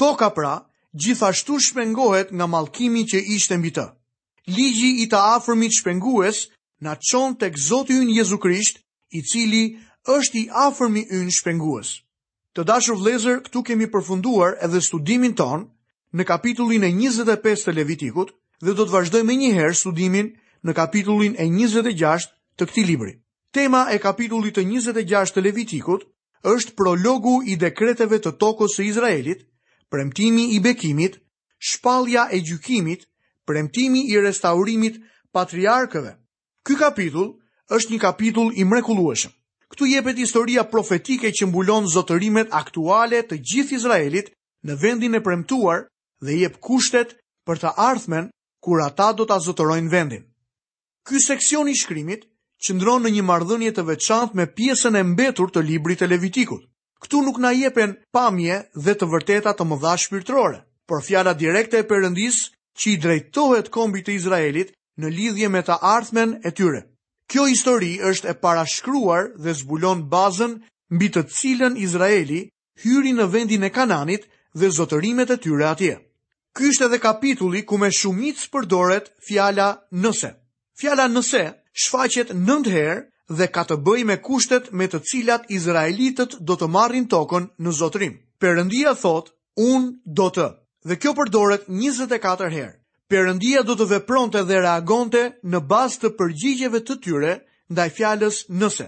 Toka 0.02 0.30
pra, 0.34 0.56
gjithashtu 1.04 1.60
shpengohet 1.68 2.34
nga 2.34 2.48
malkimi 2.50 3.04
që 3.12 3.22
ishte 3.36 3.58
mbi 3.62 3.72
të. 3.76 3.86
Ligji 4.56 4.92
i 5.04 5.06
të 5.12 5.20
afërmit 5.36 5.78
shpengues 5.78 6.48
na 6.86 6.98
çon 7.08 7.38
tek 7.42 7.54
Zoti 7.70 7.94
ynë 8.02 8.16
Jezu 8.18 8.42
Krisht, 8.44 8.82
i 9.18 9.22
cili 9.30 9.64
është 10.18 10.40
i 10.42 10.48
afërmi 10.68 11.04
ynë 11.20 11.36
shpengues. 11.38 12.00
Të 12.58 12.64
dashur 12.70 12.98
vlezër, 13.02 13.38
këtu 13.46 13.62
kemi 13.68 13.86
përfunduar 13.94 14.52
edhe 14.66 14.80
studimin 14.88 15.32
ton 15.38 15.64
në 16.20 16.26
kapitullin 16.32 16.84
e 16.86 16.92
25 16.98 17.64
të 17.68 17.74
Levitikut 17.78 18.30
dhe 18.68 18.76
do 18.80 18.86
të 18.90 18.94
vazhdojmë 18.96 19.38
njëherë 19.42 19.78
studimin 19.80 20.28
në 20.70 20.76
kapitullin 20.82 21.34
e 21.34 21.48
26 21.56 22.30
të 22.62 22.68
këtij 22.72 22.86
libri. 22.92 23.16
Tema 23.58 23.82
e 23.90 23.98
kapitullit 24.04 24.62
e 24.64 24.68
26 24.70 25.34
të 25.38 25.44
Levitikut 25.48 26.06
është 26.54 26.76
prologu 26.82 27.34
i 27.42 27.58
dekreteve 27.66 28.22
të 28.22 28.36
tokës 28.46 28.78
së 28.80 28.86
Izraelit, 28.92 29.42
premtimi 29.92 30.46
i 30.54 30.60
bekimit, 30.68 31.18
shpallja 31.72 32.28
e 32.32 32.38
gjykimit, 32.52 33.08
premtimi 33.50 34.06
i 34.14 34.24
restaurimit 34.28 35.02
patriarkëve. 35.38 36.14
Ky 36.64 36.78
kapitull 36.86 37.34
është 37.80 37.96
një 37.98 38.04
kapitull 38.10 38.54
i 38.54 38.70
mrekullueshëm. 38.74 39.34
Ktu 39.74 39.86
jepet 39.90 40.18
historia 40.22 40.62
profetike 40.70 41.32
që 41.34 41.48
mbulon 41.50 41.88
zotërimet 41.90 42.52
aktuale 42.54 43.24
të 43.30 43.40
gjithë 43.52 43.76
Izraelit 43.80 44.28
në 44.70 44.76
vendin 44.84 45.18
e 45.18 45.22
premtuar 45.26 45.80
dhe 46.26 46.36
jep 46.44 46.60
kushtet 46.68 47.16
për 47.50 47.62
të 47.64 47.72
ardhmen 47.88 48.28
kur 48.66 48.84
ata 48.86 49.08
do 49.18 49.26
ta 49.32 49.40
zotërojnë 49.48 49.90
vendin. 49.96 50.28
Ky 51.10 51.18
seksion 51.26 51.72
i 51.72 51.74
shkrimit 51.80 52.28
qëndron 52.66 53.02
në 53.08 53.16
një 53.18 53.26
marrëdhënie 53.32 53.74
të 53.80 53.86
veçantë 53.90 54.38
me 54.38 54.46
pjesën 54.60 55.00
e 55.00 55.04
mbetur 55.10 55.50
të 55.50 55.66
librit 55.72 56.00
të 56.04 56.12
Levitikut. 56.14 56.70
Ktu 57.04 57.24
nuk 57.26 57.42
na 57.42 57.50
jepen 57.58 57.98
pamje 58.14 58.62
dhe 58.86 58.94
të 59.00 59.10
vërteta 59.14 59.56
të 59.58 59.68
mëdha 59.72 59.96
shpirtërore, 60.06 60.62
por 60.88 61.02
fjala 61.08 61.34
direkte 61.42 61.82
e 61.82 61.88
përëndis 61.90 62.38
që 62.78 62.86
i 62.92 62.96
drejtohet 63.06 63.68
kombit 63.74 64.06
të 64.08 64.18
Izraelit 64.22 64.72
në 65.02 65.10
lidhje 65.18 65.50
me 65.56 65.60
të 65.66 65.82
ardhmen 65.98 66.38
e 66.46 66.52
tyre. 66.62 66.86
Kjo 67.32 67.44
histori 67.50 67.92
është 68.08 68.28
e 68.32 68.36
parashkruar 68.44 69.30
dhe 69.44 69.54
zbulon 69.60 70.02
bazën 70.14 70.58
mbi 70.96 71.08
të 71.16 71.24
cilën 71.38 71.78
Izraeli 71.84 72.40
hyri 72.84 73.14
në 73.20 73.28
vendin 73.36 73.64
e 73.64 73.70
Kananit 73.78 74.26
dhe 74.60 74.70
zotërimet 74.78 75.32
e 75.32 75.38
tyre 75.46 75.68
atje. 75.74 75.96
Ky 76.54 76.68
është 76.72 76.86
edhe 76.90 77.00
kapitulli 77.08 77.62
ku 77.70 77.78
me 77.82 77.90
shumicë 78.00 78.50
përdoret 78.54 79.08
fjala 79.28 79.70
nëse. 80.04 80.32
Fjala 80.82 81.08
nëse 81.16 81.44
shfaqet 81.86 82.36
9 82.40 82.74
herë 82.76 83.00
dhe 83.40 83.48
ka 83.56 83.64
të 83.70 83.80
bëj 83.86 84.02
me 84.10 84.20
kushtet 84.28 84.70
me 84.78 84.86
të 84.92 85.00
cilat 85.12 85.50
Izraelitët 85.58 86.38
do 86.50 86.58
të 86.60 86.70
marrin 86.76 87.08
tokën 87.14 87.48
në 87.64 87.72
zotërim. 87.80 88.14
Perëndia 88.44 88.94
thot, 89.04 89.32
unë 89.58 89.92
do 90.20 90.28
të. 90.38 90.48
Dhe 90.90 91.00
kjo 91.02 91.14
përdoret 91.20 91.66
24 91.82 92.52
herë. 92.58 92.74
Perëndia 93.14 93.62
do 93.62 93.76
të 93.78 93.86
vepronte 93.92 94.42
dhe 94.50 94.56
reagonte 94.66 95.20
në 95.54 95.60
bazë 95.72 96.00
të 96.02 96.10
përgjigjeve 96.20 96.80
të 96.86 96.96
tyre 97.06 97.34
ndaj 97.74 97.86
fjalës 97.98 98.38
nëse. 98.62 98.86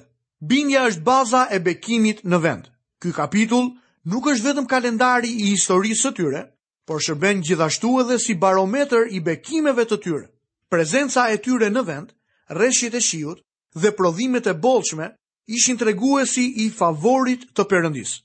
Bindja 0.52 0.88
është 0.90 1.04
baza 1.10 1.42
e 1.54 1.60
bekimit 1.68 2.24
në 2.32 2.38
vend. 2.46 2.72
Ky 3.02 3.12
kapitull 3.20 3.68
nuk 4.10 4.26
është 4.32 4.48
vetëm 4.48 4.66
kalendari 4.72 5.30
i 5.44 5.52
historisë 5.52 6.08
së 6.08 6.12
tyre, 6.18 6.42
por 6.90 7.04
shërben 7.06 7.44
gjithashtu 7.46 7.92
edhe 8.02 8.18
si 8.26 8.34
barometër 8.46 9.14
i 9.14 9.22
bekimeve 9.28 9.86
të 9.92 10.00
tyre. 10.08 10.26
Prezenca 10.74 11.28
e 11.30 11.38
tyre 11.46 11.70
në 11.70 11.84
vend, 11.92 12.10
rreshtjet 12.58 12.98
e 12.98 13.02
shiut 13.12 13.44
dhe 13.78 13.92
prodhimet 14.00 14.50
e 14.50 14.56
bollshme 14.66 15.12
ishin 15.54 15.78
treguesi 15.84 16.48
i 16.66 16.72
favorit 16.80 17.44
të 17.54 17.68
Perëndisë. 17.74 18.18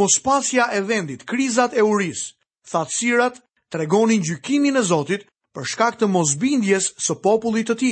Mospasja 0.00 0.70
e 0.72 0.80
vendit, 0.88 1.26
krizat 1.32 1.76
e 1.76 1.84
uris, 1.92 2.30
thatësirat 2.72 3.36
tregonin 3.72 4.24
gjykimin 4.24 4.80
e 4.80 4.84
Zotit 4.88 5.28
Për 5.56 5.66
shkak 5.70 5.96
të 6.00 6.06
mosbindjes 6.12 6.86
së 7.06 7.14
popullit 7.24 7.68
të 7.70 7.74
ti, 7.80 7.88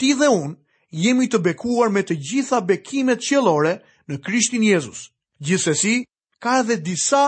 ti 0.00 0.08
dhe 0.18 0.30
unë 0.36 0.56
jemi 1.02 1.26
të 1.30 1.40
bekuar 1.44 1.92
me 1.96 2.02
të 2.06 2.16
gjitha 2.28 2.58
bekimet 2.70 3.22
qiellore 3.28 3.76
në 4.10 4.18
Krishtin 4.26 4.64
Jezus. 4.66 5.04
Gjithsesi, 5.44 5.94
ka 6.42 6.56
edhe 6.62 6.78
disa 6.88 7.22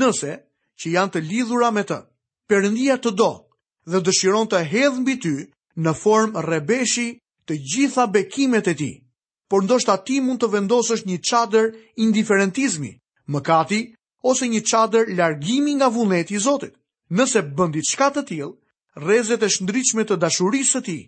nëse 0.00 0.32
që 0.80 0.92
janë 0.94 1.14
të 1.14 1.22
lidhura 1.28 1.70
me 1.76 1.84
të. 1.90 1.98
Perëndia 2.50 2.96
të 2.98 3.12
do, 3.20 3.28
dhe 3.92 4.00
dëshiron 4.08 4.48
të 4.50 4.62
hedh 4.72 5.00
mbi 5.02 5.14
ty 5.22 5.34
në 5.84 5.92
formë 6.02 6.46
rrebeshi 6.46 7.08
të 7.46 7.58
gjitha 7.72 8.06
bekimet 8.14 8.72
e 8.72 8.74
tij. 8.80 8.94
Por 9.50 9.64
ndoshta 9.66 9.96
ti 10.06 10.20
mund 10.24 10.40
të 10.40 10.48
vendosësh 10.56 11.04
një 11.08 11.18
çadër 11.30 11.70
indiferentizmi, 12.06 12.92
mëkati 13.34 13.80
ose 14.30 14.48
një 14.52 14.60
çadër 14.70 15.12
largimi 15.18 15.74
nga 15.78 15.88
vullneti 15.94 16.34
i 16.34 16.38
Zotit. 16.46 16.72
Nëse 17.18 17.42
bën 17.56 17.70
diçka 17.74 18.06
të 18.14 18.22
tillë 18.28 18.52
rrezet 18.98 19.42
e 19.42 19.48
shndritshme 19.52 20.04
të 20.10 20.16
dashurisë 20.22 20.70
së 20.76 20.82
tij 20.86 21.00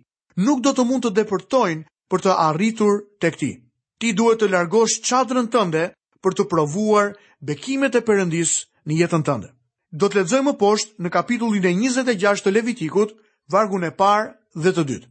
nuk 0.48 0.60
do 0.64 0.72
të 0.76 0.84
mund 0.90 1.04
të 1.06 1.10
depërtojnë 1.18 1.84
për 2.12 2.24
të 2.26 2.36
arritur 2.46 3.00
tek 3.24 3.38
ti. 3.40 3.52
Ti 4.00 4.12
duhet 4.18 4.40
të 4.42 4.50
largosh 4.52 5.00
çadrën 5.08 5.48
tënde 5.54 5.84
për 6.22 6.32
të 6.38 6.46
provuar 6.50 7.12
bekimet 7.50 7.94
e 7.98 8.02
Perëndis 8.06 8.54
në 8.86 8.98
jetën 9.02 9.24
tënde. 9.26 9.50
Do 9.92 10.08
të 10.08 10.20
lexojmë 10.22 10.46
më 10.52 10.56
poshtë 10.62 11.02
në 11.04 11.10
kapitullin 11.14 11.66
e 11.66 11.72
26 11.82 12.44
të 12.46 12.50
Levitikut, 12.56 13.14
vargun 13.54 13.84
e 13.84 13.90
parë 14.00 14.30
dhe 14.62 14.70
të 14.72 14.82
dytë. 14.90 15.08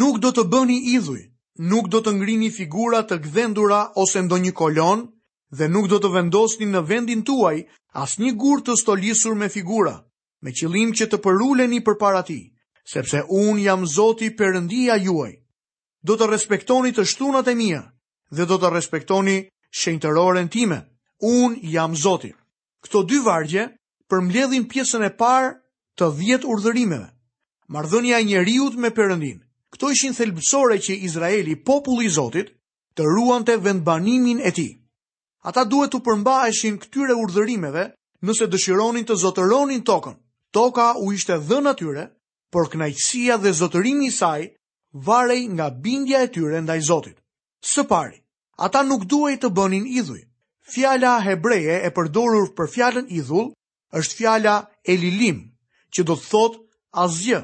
Nuk 0.00 0.18
do 0.24 0.30
të 0.32 0.44
bëni 0.52 0.78
idhuj, 0.96 1.20
nuk 1.70 1.88
do 1.92 2.00
të 2.02 2.14
ngrini 2.18 2.50
figura 2.50 3.02
të 3.04 3.18
gdhendura 3.26 3.80
ose 4.04 4.22
ndonjë 4.26 4.52
kolon 4.58 5.04
dhe 5.58 5.68
nuk 5.68 5.90
do 5.92 5.98
të 6.02 6.08
vendosni 6.14 6.66
në 6.66 6.80
vendin 6.88 7.22
tuaj 7.28 7.56
asnjë 8.04 8.34
gur 8.42 8.64
të 8.64 8.78
stolisur 8.80 9.34
me 9.34 9.48
figura 9.48 9.98
me 10.44 10.52
qëllim 10.52 10.90
që 10.98 11.06
të 11.12 11.18
përuleni 11.24 11.78
për 11.86 11.96
para 12.02 12.20
ti, 12.28 12.38
sepse 12.92 13.22
unë 13.32 13.62
jam 13.64 13.84
zoti 13.88 14.28
përëndia 14.36 14.98
juaj. 15.06 15.32
Do 16.04 16.18
të 16.20 16.26
respektoni 16.28 16.92
të 16.92 17.04
shtunat 17.08 17.48
e 17.48 17.54
mija 17.56 17.82
dhe 18.36 18.44
do 18.50 18.58
të 18.60 18.70
respektoni 18.74 19.38
shenjtëroren 19.80 20.50
time. 20.52 20.82
Unë 21.24 21.62
jam 21.72 21.94
zoti. 21.96 22.28
Këto 22.84 23.00
dy 23.08 23.22
vargje 23.24 23.64
përmledhin 24.12 24.66
pjesën 24.68 25.06
e 25.08 25.14
parë 25.16 25.54
të 25.98 26.10
dhjetë 26.18 26.50
urdhërimeve. 26.52 27.08
Mardhënja 27.72 28.18
e 28.20 28.26
njeriut 28.28 28.76
me 28.76 28.90
përëndin. 28.92 29.40
Këto 29.72 29.88
ishin 29.96 30.12
thelbësore 30.14 30.76
që 30.78 30.98
Izraeli, 31.08 31.56
populli 31.64 32.10
zotit, 32.12 32.52
të 32.94 33.02
ruan 33.14 33.46
të 33.48 33.56
vendbanimin 33.64 34.42
e 34.44 34.52
ti. 34.54 34.68
Ata 35.48 35.64
duhet 35.64 35.94
të 35.96 36.02
përmba 36.06 36.36
eshin 36.52 36.76
këtyre 36.84 37.16
urdhërimeve 37.24 37.86
nëse 38.24 38.46
dëshironin 38.52 39.08
të 39.08 39.16
zotëronin 39.24 39.80
tokën 39.88 40.18
toka 40.54 40.94
u 41.00 41.12
ishte 41.12 41.36
dhe 41.48 41.58
natyre, 41.66 42.04
por 42.52 42.64
knajqësia 42.72 43.36
dhe 43.42 43.52
zotërimi 43.60 44.04
i 44.08 44.12
saj 44.20 44.42
varej 45.06 45.42
nga 45.56 45.66
bindja 45.84 46.18
e 46.24 46.28
tyre 46.34 46.60
ndaj 46.62 46.80
Zotit. 46.88 47.16
Së 47.70 47.82
pari, 47.92 48.18
ata 48.64 48.80
nuk 48.90 49.02
duhej 49.12 49.36
të 49.42 49.48
bënin 49.58 49.86
idhuj. 50.00 50.22
Fjala 50.72 51.12
hebreje 51.26 51.76
e 51.86 51.90
përdorur 51.96 52.46
për 52.56 52.66
fjalën 52.74 53.06
idhull 53.18 53.50
është 53.98 54.16
fjala 54.20 54.54
elilim, 54.92 55.38
që 55.92 56.00
do 56.08 56.14
të 56.16 56.26
thot 56.30 56.54
asgjë. 57.04 57.40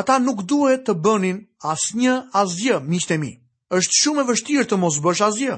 Ata 0.00 0.16
nuk 0.18 0.40
duhet 0.50 0.82
të 0.88 0.94
bënin 1.06 1.38
asnjë 1.72 2.14
asgjë, 2.40 2.80
miqtë 2.90 3.16
mi. 3.22 3.32
Është 3.76 3.96
shumë 4.00 4.22
e 4.24 4.28
vështirë 4.30 4.66
të 4.70 4.76
mos 4.82 4.96
bësh 5.04 5.22
asgjë. 5.28 5.54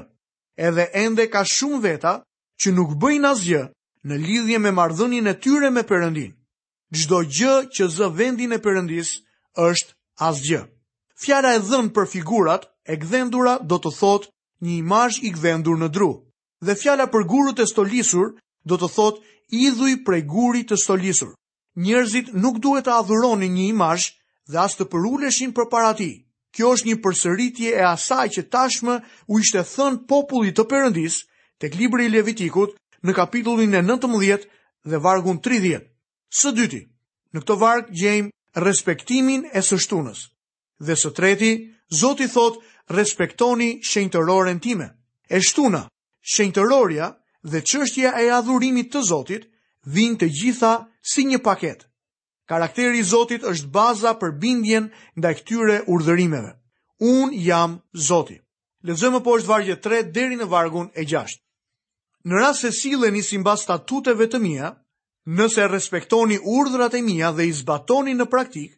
Edhe 0.67 0.85
ende 1.03 1.25
ka 1.33 1.41
shumë 1.55 1.81
veta 1.85 2.13
që 2.61 2.69
nuk 2.75 2.91
bëjnë 3.01 3.31
asgjë 3.31 3.63
në 4.07 4.15
lidhje 4.25 4.57
me 4.63 4.71
mardhënin 4.79 5.27
e 5.31 5.35
tyre 5.43 5.69
me 5.75 5.83
Perëndin 5.91 6.31
gjdo 6.91 7.19
gjë 7.29 7.53
që 7.75 7.85
zë 7.95 8.07
vendin 8.17 8.53
e 8.55 8.59
përëndis 8.61 9.09
është 9.61 9.91
asgjë. 10.25 10.61
Fjara 11.19 11.55
e 11.55 11.59
dhënë 11.61 11.91
për 11.93 12.07
figurat, 12.09 12.65
e 12.89 12.95
gdhendura 12.97 13.57
do 13.61 13.77
të 13.77 13.91
thot 13.99 14.29
një 14.65 14.77
imaj 14.81 15.19
i 15.27 15.31
gdhendur 15.35 15.77
në 15.77 15.89
dru. 15.93 16.11
Dhe 16.65 16.75
fjala 16.75 17.05
për 17.11 17.27
gurut 17.29 17.59
e 17.61 17.67
stolisur 17.69 18.33
do 18.65 18.77
të 18.81 18.89
thot 18.95 19.19
idhuj 19.53 19.99
prej 20.05 20.23
gurit 20.31 20.69
të 20.71 20.79
stolisur. 20.81 21.33
Njerëzit 21.79 22.33
nuk 22.33 22.57
duhet 22.63 22.87
të 22.89 22.95
adhuroni 22.97 23.47
një 23.49 23.67
imaj 23.75 24.09
dhe 24.49 24.57
as 24.57 24.73
të 24.75 24.89
përuleshin 24.91 25.53
për 25.55 25.69
parati. 25.71 26.09
Kjo 26.49 26.71
është 26.73 26.87
një 26.89 26.97
përsëritje 27.03 27.73
e 27.77 27.83
asaj 27.93 28.25
që 28.35 28.43
tashmë 28.53 28.95
u 29.29 29.37
ishte 29.39 29.61
thënë 29.61 30.01
popullit 30.09 30.57
të 30.57 30.65
përëndis 30.71 31.19
tek 31.61 31.77
libri 31.77 32.07
i 32.09 32.09
Levitikut 32.09 32.73
në 33.05 33.13
kapitullin 33.13 33.75
e 33.77 33.83
19 33.85 34.47
dhe 34.89 34.97
vargun 34.97 35.37
30. 35.45 35.88
Së 36.37 36.51
dyti, 36.55 36.79
në 37.33 37.41
këto 37.41 37.55
varg 37.61 37.87
gjejmë 37.99 38.61
respektimin 38.63 39.45
e 39.53 39.61
së 39.69 39.79
shtunës. 39.85 40.19
Dhe 40.85 40.95
së 41.03 41.11
treti, 41.19 41.51
Zoti 41.99 42.27
thot 42.33 42.59
respektoni 42.97 43.69
shenjtëroren 43.91 44.59
time. 44.65 44.87
E 45.25 45.41
shtuna, 45.47 45.81
shenjtëroria 46.33 47.07
dhe 47.43 47.61
çështja 47.71 48.13
e 48.23 48.29
adhurimit 48.37 48.91
të 48.93 49.01
Zotit 49.09 49.47
vijnë 49.95 50.19
të 50.21 50.29
gjitha 50.39 50.73
si 51.13 51.25
një 51.25 51.39
paketë. 51.47 51.87
Karakteri 52.49 53.01
i 53.01 53.05
Zotit 53.13 53.43
është 53.53 53.69
baza 53.77 54.13
për 54.21 54.33
bindjen 54.43 54.91
ndaj 55.19 55.33
këtyre 55.41 55.79
urdhërimeve. 55.95 56.51
Unë 57.09 57.41
jam 57.47 57.75
Zoti. 58.09 58.37
Lexojmë 58.87 59.21
poshtë 59.29 59.49
vargje 59.53 59.75
3 59.87 60.03
deri 60.17 60.37
në 60.41 60.47
vargun 60.53 60.89
e 60.95 61.05
6. 61.15 61.39
Në 62.25 62.41
rast 62.43 62.65
se 62.65 62.71
silleni 62.81 63.21
simbas 63.31 63.63
statuteve 63.65 64.27
të 64.33 64.39
mia, 64.45 64.69
nëse 65.29 65.65
respektoni 65.67 66.37
urdhrat 66.57 66.93
e 66.99 67.01
mia 67.09 67.29
dhe 67.37 67.45
i 67.49 67.53
zbatoni 67.61 68.15
në 68.17 68.25
praktik, 68.33 68.71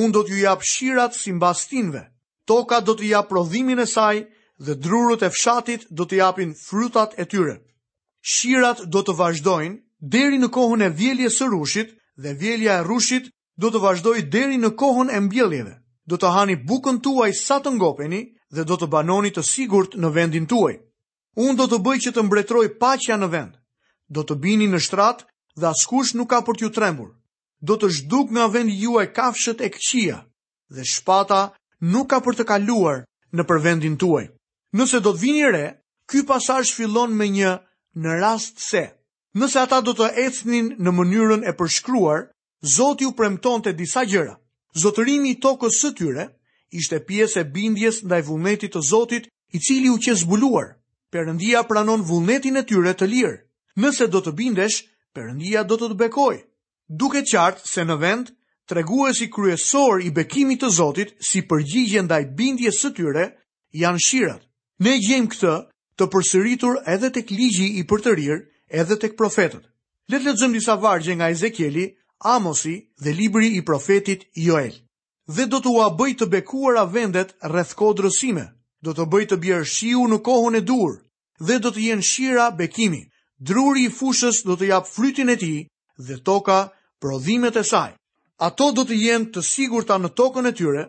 unë 0.00 0.12
do 0.12 0.22
t'ju 0.26 0.38
jap 0.44 0.64
shirat 0.70 1.16
si 1.16 1.32
mba 1.32 1.54
stinve, 1.56 2.02
toka 2.48 2.80
do 2.84 2.94
t'ju 2.96 3.08
jap 3.14 3.28
prodhimin 3.30 3.80
e 3.80 3.86
saj 3.88 4.20
dhe 4.64 4.74
drurët 4.84 5.22
e 5.24 5.30
fshatit 5.36 5.88
do 5.96 6.04
t'ju 6.04 6.18
japin 6.24 6.52
frutat 6.66 7.14
e 7.16 7.24
tyre. 7.30 7.54
Shirat 8.32 8.84
do 8.92 9.00
të 9.06 9.14
vazhdojnë 9.20 9.78
deri 10.14 10.38
në 10.42 10.48
kohën 10.56 10.84
e 10.84 10.90
vjelje 11.00 11.30
së 11.38 11.48
rushit 11.54 11.94
dhe 12.22 12.36
vjelja 12.42 12.78
e 12.80 12.84
rushit 12.88 13.30
do 13.58 13.70
të 13.70 13.78
vazhdoj 13.84 14.18
deri 14.34 14.58
në 14.60 14.72
kohën 14.80 15.08
e 15.16 15.20
mbjelljeve. 15.24 15.74
Do 16.08 16.16
të 16.16 16.28
hani 16.36 16.56
bukën 16.68 16.98
tuaj 17.04 17.32
sa 17.36 17.56
të 17.64 17.70
ngopeni 17.76 18.20
dhe 18.54 18.62
do 18.68 18.74
të 18.80 18.86
banoni 18.92 19.30
të 19.32 19.42
sigurt 19.54 19.96
në 20.02 20.08
vendin 20.16 20.46
tuaj. 20.50 20.74
Unë 21.38 21.56
do 21.60 21.66
të 21.68 21.78
bëj 21.84 21.98
që 22.04 22.12
të 22.14 22.22
mbretroj 22.26 22.66
paqja 22.82 23.16
në 23.20 23.28
vend. 23.34 23.52
Do 24.08 24.24
të 24.28 24.34
bini 24.42 24.68
në 24.72 24.80
shtrat 24.84 25.24
dhe 25.58 25.68
askush 25.74 26.14
nuk 26.18 26.30
ka 26.30 26.40
për 26.46 26.58
t'ju 26.58 26.70
tremur. 26.78 27.10
Do 27.68 27.76
të 27.76 27.88
zhduk 27.96 28.30
nga 28.32 28.46
vend 28.54 28.70
juaj 28.82 29.06
kafshët 29.16 29.60
e 29.66 29.68
këqia 29.74 30.16
dhe 30.74 30.84
shpata 30.92 31.40
nuk 31.92 32.06
ka 32.10 32.18
për 32.24 32.38
të 32.38 32.44
kaluar 32.50 32.98
në 33.34 33.42
përvendin 33.48 33.96
tuaj. 34.00 34.24
Nëse 34.78 35.00
do 35.02 35.10
të 35.14 35.20
vini 35.22 35.46
re, 35.52 35.66
ky 36.08 36.22
pasazh 36.28 36.72
fillon 36.76 37.10
me 37.18 37.26
një 37.38 37.52
në 38.02 38.10
rast 38.22 38.62
se. 38.70 38.84
Nëse 39.38 39.58
ata 39.64 39.80
do 39.84 39.92
të 39.96 40.08
ecnin 40.26 40.66
në 40.82 40.90
mënyrën 40.98 41.42
e 41.50 41.56
përshkruar, 41.58 42.28
Zoti 42.74 43.06
u 43.06 43.12
premtonte 43.14 43.70
disa 43.78 44.02
gjëra. 44.10 44.32
Zotërimi 44.82 45.30
i 45.30 45.36
tokës 45.44 45.76
së 45.80 45.90
tyre 45.98 46.24
ishte 46.74 46.98
pjesë 47.06 47.44
e 47.44 47.46
bindjes 47.54 48.00
ndaj 48.02 48.22
vullnetit 48.26 48.72
të 48.74 48.80
Zotit, 48.88 49.28
i 49.56 49.58
cili 49.62 49.88
u 49.88 49.94
që 50.02 50.14
zbuluar. 50.24 50.72
Perëndia 51.12 51.62
pranon 51.68 52.02
vullnetin 52.02 52.58
e 52.60 52.64
tyre 52.66 52.94
të 52.98 53.06
lirë. 53.12 53.36
Nëse 53.78 54.08
do 54.10 54.20
të 54.22 54.32
bindesh, 54.40 54.80
Perëndia 55.18 55.62
do 55.70 55.74
të 55.78 55.86
të 55.90 55.94
bekoj. 56.02 56.34
Duke 56.98 57.20
qartë 57.28 57.66
se 57.68 57.82
në 57.86 57.94
vend 58.02 58.28
treguesi 58.70 59.26
kryesor 59.34 60.04
i 60.08 60.12
bekimit 60.18 60.60
të 60.62 60.68
Zotit 60.78 61.08
si 61.28 61.40
përgjigje 61.50 62.04
ndaj 62.06 62.20
bindjes 62.38 62.78
së 62.84 62.90
tyre 62.98 63.24
janë 63.82 64.04
shirat. 64.06 64.42
Ne 64.86 64.92
gjejm 65.06 65.26
këtë 65.32 65.54
të 65.98 66.06
përsëritur 66.12 66.76
edhe 66.94 67.10
tek 67.16 67.32
ligji 67.34 67.66
i 67.80 67.82
përtërir, 67.94 68.44
edhe 68.82 68.98
tek 69.04 69.18
profetët. 69.18 69.64
Le 70.12 70.20
të 70.20 70.26
lexojmë 70.28 70.56
disa 70.60 70.78
vargje 70.84 71.18
nga 71.18 71.32
Ezekieli, 71.34 71.86
Amosi 72.34 72.76
dhe 73.02 73.10
libri 73.18 73.48
i 73.58 73.64
profetit 73.72 74.22
Joel. 74.46 74.74
Dhe 75.34 75.48
do 75.50 75.58
të 75.64 75.74
ua 75.74 75.90
bëj 75.98 76.12
të 76.20 76.30
bekuar 76.36 76.78
a 76.78 76.86
vendet 76.94 77.34
rreth 77.50 77.74
kodrësime. 77.80 78.46
Do 78.86 78.94
të 78.94 79.08
bëj 79.12 79.24
të 79.30 79.36
bjerë 79.44 79.68
shiu 79.74 80.06
në 80.14 80.22
kohën 80.30 80.62
e 80.62 80.66
dur, 80.70 80.92
dhe 81.46 81.58
do 81.64 81.74
të 81.74 81.86
jenë 81.90 82.04
shira 82.12 82.50
bekimi 82.62 83.02
druri 83.38 83.86
i 83.86 83.92
fushës 83.92 84.42
do 84.44 84.56
të 84.58 84.66
jap 84.72 84.86
frytin 84.90 85.30
e 85.30 85.36
tij 85.38 85.58
dhe 86.06 86.16
toka 86.26 86.68
prodhimet 87.00 87.56
e 87.56 87.62
saj. 87.64 87.94
Ato 88.38 88.70
do 88.74 88.82
të 88.86 88.98
jenë 89.02 89.30
të 89.34 89.42
sigurta 89.46 89.98
në 89.98 90.10
tokën 90.18 90.46
e 90.46 90.52
tyre 90.58 90.82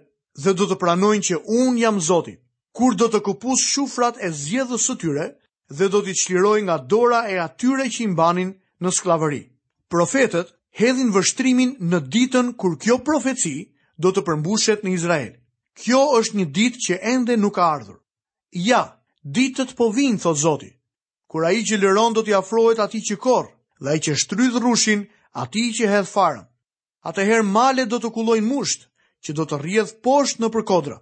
dhe 0.44 0.54
do 0.58 0.66
të 0.70 0.78
pranojnë 0.82 1.26
që 1.30 1.40
un 1.62 1.78
jam 1.78 2.00
Zoti. 2.02 2.36
Kur 2.74 2.96
do 2.98 3.08
të 3.10 3.22
kupus 3.26 3.64
shufrat 3.70 4.18
e 4.26 4.30
zgjedhës 4.34 4.86
së 4.90 4.96
tyre 5.02 5.26
dhe 5.70 5.90
do 5.94 6.02
t'i 6.06 6.14
çliroj 6.18 6.62
nga 6.66 6.78
dora 6.90 7.22
e 7.30 7.38
atyre 7.42 7.86
që 7.94 8.00
i 8.04 8.08
mbanin 8.14 8.54
në 8.82 8.90
skllavëri. 8.98 9.44
Profetët 9.90 10.50
hedhin 10.80 11.14
vështrimin 11.14 11.76
në 11.90 12.00
ditën 12.14 12.54
kur 12.58 12.78
kjo 12.82 13.00
profeci 13.06 13.58
do 14.02 14.10
të 14.14 14.26
përmbushet 14.28 14.86
në 14.86 14.94
Izrael. 14.98 15.32
Kjo 15.82 16.02
është 16.22 16.38
një 16.38 16.48
ditë 16.58 16.82
që 16.86 17.00
ende 17.14 17.38
nuk 17.38 17.56
ka 17.58 17.66
ardhur. 17.78 17.98
Ja, 18.70 18.84
ditët 19.24 19.74
po 19.78 19.90
vijnë, 19.94 20.22
thot 20.26 20.38
Zoti 20.38 20.70
kur 21.30 21.46
ai 21.46 21.62
që 21.68 21.78
lëron 21.78 22.14
do 22.18 22.22
t'i 22.26 22.34
afrohet 22.34 22.80
atij 22.82 23.04
që 23.08 23.16
korr, 23.24 23.48
dhe 23.82 23.90
ai 23.94 24.00
që 24.06 24.14
shtrydh 24.22 24.58
rrushin, 24.60 25.02
atij 25.44 25.68
që 25.78 25.86
hedh 25.94 26.10
farën. 26.16 26.46
Atëherë 27.10 27.46
malet 27.56 27.90
do 27.92 28.00
të 28.02 28.10
kullojnë 28.16 28.50
musht, 28.52 28.88
që 29.24 29.32
do 29.38 29.44
të 29.48 29.60
rrjedh 29.62 29.94
poshtë 30.06 30.42
nëpër 30.42 30.64
kodra. 30.70 30.98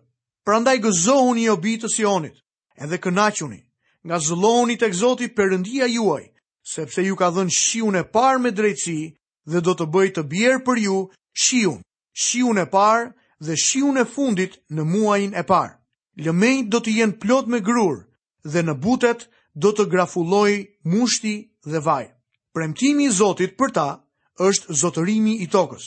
Prandaj 0.46 0.78
gëzohuni 0.84 1.48
o 1.54 1.56
bi 1.64 1.78
të 1.80 1.88
Sionit, 1.96 2.36
edhe 2.84 2.98
kënaquni, 3.04 3.60
nga 4.08 4.18
zëllohuni 4.28 4.76
tek 4.80 4.94
Zoti 5.02 5.28
Perëndia 5.36 5.88
juaj, 5.96 6.26
sepse 6.74 7.02
ju 7.08 7.16
ka 7.16 7.32
dhënë 7.36 7.56
shiun 7.62 7.96
e 8.02 8.04
parë 8.16 8.40
me 8.44 8.52
drejtësi 8.52 9.16
dhe 9.52 9.60
do 9.66 9.74
të 9.76 9.86
bëj 9.94 10.08
të 10.16 10.24
bjerë 10.32 10.62
për 10.68 10.78
ju 10.86 10.98
shiun, 11.44 11.82
shiun 12.26 12.58
e 12.64 12.68
parë 12.76 13.10
dhe 13.46 13.56
shiun 13.66 13.98
e 14.04 14.06
fundit 14.16 14.60
në 14.76 14.82
muajin 14.92 15.34
e 15.42 15.44
parë. 15.52 15.74
Lëmejt 16.26 16.68
do 16.74 16.80
të 16.82 16.96
jenë 17.00 17.18
plot 17.24 17.46
me 17.52 17.60
grur 17.62 17.98
dhe 18.52 18.62
në 18.64 18.74
butet 18.84 19.28
do 19.64 19.72
të 19.74 19.86
grafulloj 19.90 20.52
mushti 20.94 21.32
dhe 21.66 21.80
vaj. 21.88 22.04
Premtimi 22.54 23.08
i 23.10 23.12
Zotit 23.18 23.56
për 23.58 23.72
ta 23.74 23.86
është 24.50 24.74
zotërimi 24.82 25.34
i 25.42 25.48
tokës. 25.56 25.86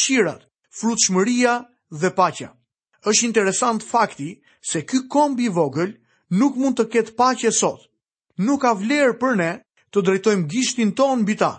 Shirat, 0.00 0.42
frutëshmëria 0.78 1.54
dhe 2.02 2.10
pacja. 2.18 2.50
Është 3.08 3.24
interesant 3.30 3.84
fakti 3.92 4.28
se 4.72 4.82
ky 4.90 5.00
kombi 5.14 5.48
i 5.48 5.52
vogël 5.58 5.94
nuk 6.40 6.58
mund 6.60 6.76
të 6.76 6.86
ketë 6.92 7.16
paqe 7.16 7.52
sot. 7.60 7.86
Nuk 8.44 8.60
ka 8.66 8.74
vlerë 8.76 9.16
për 9.22 9.32
ne 9.40 9.50
të 9.92 10.02
drejtojmë 10.06 10.48
gishtin 10.52 10.92
ton 10.96 11.22
mbi 11.24 11.34
ta, 11.40 11.52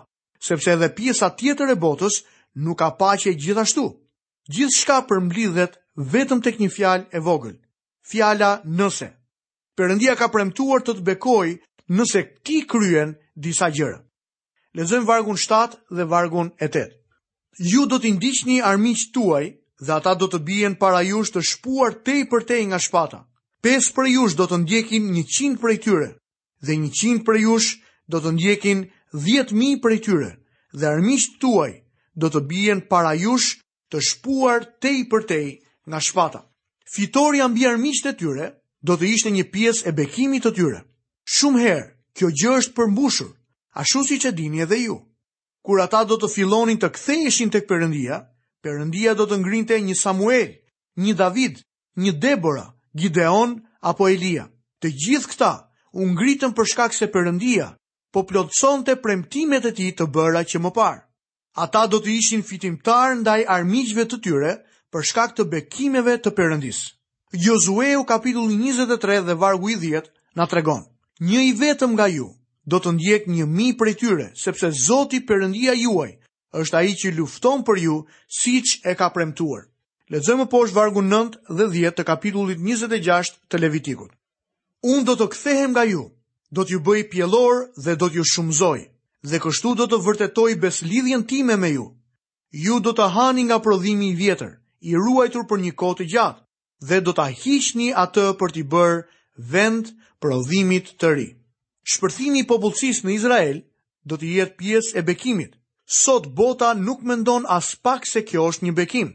sepse 0.48 0.70
edhe 0.76 0.92
pjesa 0.96 1.32
tjetër 1.38 1.74
e 1.74 1.76
botës 1.84 2.22
nuk 2.64 2.78
ka 2.78 2.88
paqe 3.00 3.34
gjithashtu. 3.42 3.88
Gjithçka 4.54 4.96
përmblidhet 5.10 5.74
vetëm 6.12 6.40
tek 6.44 6.62
një 6.62 6.70
fjalë 6.76 7.06
e 7.10 7.18
vogël. 7.28 7.56
Fjala 8.10 8.52
nëse. 8.78 9.10
Perëndia 9.78 10.14
ka 10.20 10.28
premtuar 10.32 10.82
të 10.84 10.98
të 10.98 11.04
bekoj 11.06 11.48
nëse 11.96 12.22
ti 12.44 12.58
kryen 12.68 13.14
disa 13.34 13.70
gjëra. 13.72 13.98
Lexojmë 14.76 15.08
vargun 15.08 15.38
7 15.40 15.78
dhe 15.96 16.04
vargun 16.12 16.50
8. 16.64 16.82
Ju 17.72 17.86
do 17.88 17.98
të 18.00 18.10
ndiqni 18.18 18.58
armiqt 18.60 19.12
tuaj 19.16 19.46
dhe 19.86 19.92
ata 19.96 20.12
do 20.20 20.28
të 20.32 20.38
bien 20.48 20.74
para 20.76 21.00
jush 21.08 21.32
të 21.32 21.40
shpuar 21.50 21.92
tej 22.04 22.20
për 22.30 22.42
tej 22.48 22.62
nga 22.68 22.78
shpata. 22.84 23.20
5 23.64 23.92
për 23.96 24.06
jush 24.12 24.34
do 24.38 24.46
të 24.50 24.56
ndjekin 24.64 25.04
100 25.16 25.58
prej 25.62 25.78
tyre 25.86 26.08
dhe 26.66 26.74
100 26.76 27.24
për 27.26 27.36
jush 27.46 27.70
do 28.12 28.20
të 28.22 28.30
ndjekin 28.36 28.78
10000 29.24 29.80
prej 29.84 29.98
tyre 30.04 30.30
dhe 30.78 30.86
armiqt 30.92 31.38
tuaj 31.40 31.72
do 32.20 32.26
të 32.32 32.40
bien 32.52 32.78
para 32.92 33.12
jush 33.24 33.48
të 33.92 33.98
shpuar 34.08 34.60
tej 34.82 34.98
për 35.10 35.22
tej 35.30 35.46
nga 35.88 35.98
shpata. 36.08 36.40
Fitoria 36.94 37.48
mbi 37.48 37.62
armiqt 37.72 38.04
e 38.06 38.12
tyre 38.20 38.46
do 38.82 38.96
të 38.98 39.06
ishte 39.14 39.30
një 39.30 39.44
pjesë 39.54 39.86
e 39.90 39.94
bekimit 39.96 40.42
të 40.46 40.50
tyre. 40.58 40.80
Shumë 41.30 41.60
herë, 41.62 41.84
kjo 42.18 42.30
gjë 42.42 42.54
është 42.60 42.74
përmbushur, 42.78 43.28
ashtu 43.78 44.00
siç 44.08 44.26
e 44.26 44.32
dini 44.38 44.62
edhe 44.66 44.78
ju. 44.82 44.96
Kur 45.62 45.80
ata 45.80 46.00
do 46.04 46.18
të 46.18 46.30
fillonin 46.32 46.78
të 46.82 46.88
ktheheshin 46.96 47.50
tek 47.54 47.68
Perëndia, 47.70 48.18
Perëndia 48.62 49.14
do 49.14 49.26
të 49.30 49.38
ngrinte 49.42 49.78
një 49.78 49.94
Samuel, 50.00 50.50
një 50.98 51.14
David, 51.14 51.62
një 51.96 52.12
Debora, 52.22 52.66
Gideon 52.98 53.60
apo 53.80 54.08
Elia. 54.10 54.48
Të 54.82 54.88
gjithë 54.98 55.30
këta 55.30 55.52
u 55.94 56.08
ngritën 56.10 56.50
për 56.52 56.66
shkak 56.72 56.94
se 56.98 57.06
Perëndia 57.12 57.68
po 58.12 58.26
plotësonte 58.28 58.98
premtimet 59.00 59.64
e 59.64 59.72
tij 59.72 59.92
të 59.96 60.10
bëra 60.14 60.42
që 60.44 60.58
më 60.60 60.70
parë. 60.74 61.00
Ata 61.62 61.86
do 61.86 62.00
të 62.02 62.10
ishin 62.18 62.42
fitimtar 62.42 63.14
ndaj 63.22 63.44
armiqve 63.54 64.04
të 64.10 64.18
tyre 64.24 64.52
për 64.92 65.06
shkak 65.08 65.36
të 65.36 65.46
bekimeve 65.52 66.18
të 66.18 66.34
Perëndisë. 66.36 66.84
Gjozueu 67.36 68.04
kapitull 68.04 68.50
23 68.52 69.22
dhe 69.24 69.34
vargu 69.34 69.70
i 69.70 69.74
10 69.76 70.04
na 70.36 70.44
tregon. 70.46 70.82
Një 71.20 71.40
i 71.48 71.52
vetëm 71.56 71.94
nga 71.96 72.04
ju 72.12 72.26
do 72.68 72.76
të 72.76 72.90
ndjek 72.92 73.24
një 73.24 73.46
mi 73.48 73.68
për 73.72 73.88
e 73.88 73.94
tyre, 74.02 74.26
sepse 74.36 74.68
Zoti 74.72 75.22
përëndia 75.24 75.72
juaj 75.80 76.12
është 76.60 76.76
a 76.76 76.82
i 76.84 76.92
që 76.92 77.12
lufton 77.16 77.64
për 77.64 77.80
ju 77.84 77.94
si 78.28 78.58
që 78.60 78.92
e 78.92 78.94
ka 79.00 79.08
premtuar. 79.16 79.64
Ledzëmë 80.12 80.46
poshë 80.52 80.76
vargu 80.76 81.00
9 81.00 81.40
dhe 81.56 81.70
10 81.78 81.96
të 81.96 82.04
kapitullit 82.12 82.60
26 82.60 83.32
të 83.48 83.62
Levitikut. 83.64 84.12
Unë 84.84 85.04
do 85.08 85.16
të 85.16 85.30
kthehem 85.32 85.72
nga 85.72 85.86
ju, 85.88 86.02
do 86.52 86.64
t'ju 86.68 86.82
bëj 86.84 87.02
pjellor 87.10 87.64
dhe 87.84 87.96
do 87.96 88.12
t'ju 88.12 88.28
shumëzoj, 88.32 88.80
dhe 89.30 89.40
kështu 89.44 89.72
do 89.80 89.88
të 89.88 90.02
vërtetoj 90.04 90.52
beslidhjen 90.60 91.24
time 91.24 91.56
me 91.56 91.72
ju. 91.78 91.86
Ju 92.52 92.76
do 92.84 92.92
të 92.92 93.08
hani 93.16 93.48
nga 93.48 93.56
prodhimi 93.64 94.12
i 94.12 94.18
vjetër, 94.20 94.52
i 94.84 94.92
ruajtur 95.00 95.48
për 95.48 95.58
një 95.64 95.72
kote 95.72 96.04
gjatë, 96.12 96.44
dhe 96.88 97.00
do 97.06 97.12
ta 97.18 97.26
hiqni 97.40 97.88
atë 98.04 98.22
për 98.42 98.52
t'i 98.54 98.62
bërë 98.74 99.00
vend 99.54 99.90
prodhimit 100.24 100.90
të 101.02 101.10
ri. 101.16 101.28
Shpërthimi 101.92 102.42
i 102.42 102.46
popullsisë 102.50 103.06
në 103.06 103.14
Izrael 103.16 103.58
do 104.10 104.18
të 104.18 104.30
jetë 104.36 104.56
pjesë 104.60 104.98
e 104.98 105.02
bekimit. 105.08 105.52
Sot 106.02 106.28
bota 106.40 106.72
nuk 106.78 107.02
mendon 107.10 107.46
as 107.56 107.72
pak 107.86 108.06
se 108.10 108.22
kjo 108.28 108.48
është 108.50 108.64
një 108.68 108.74
bekim. 108.80 109.08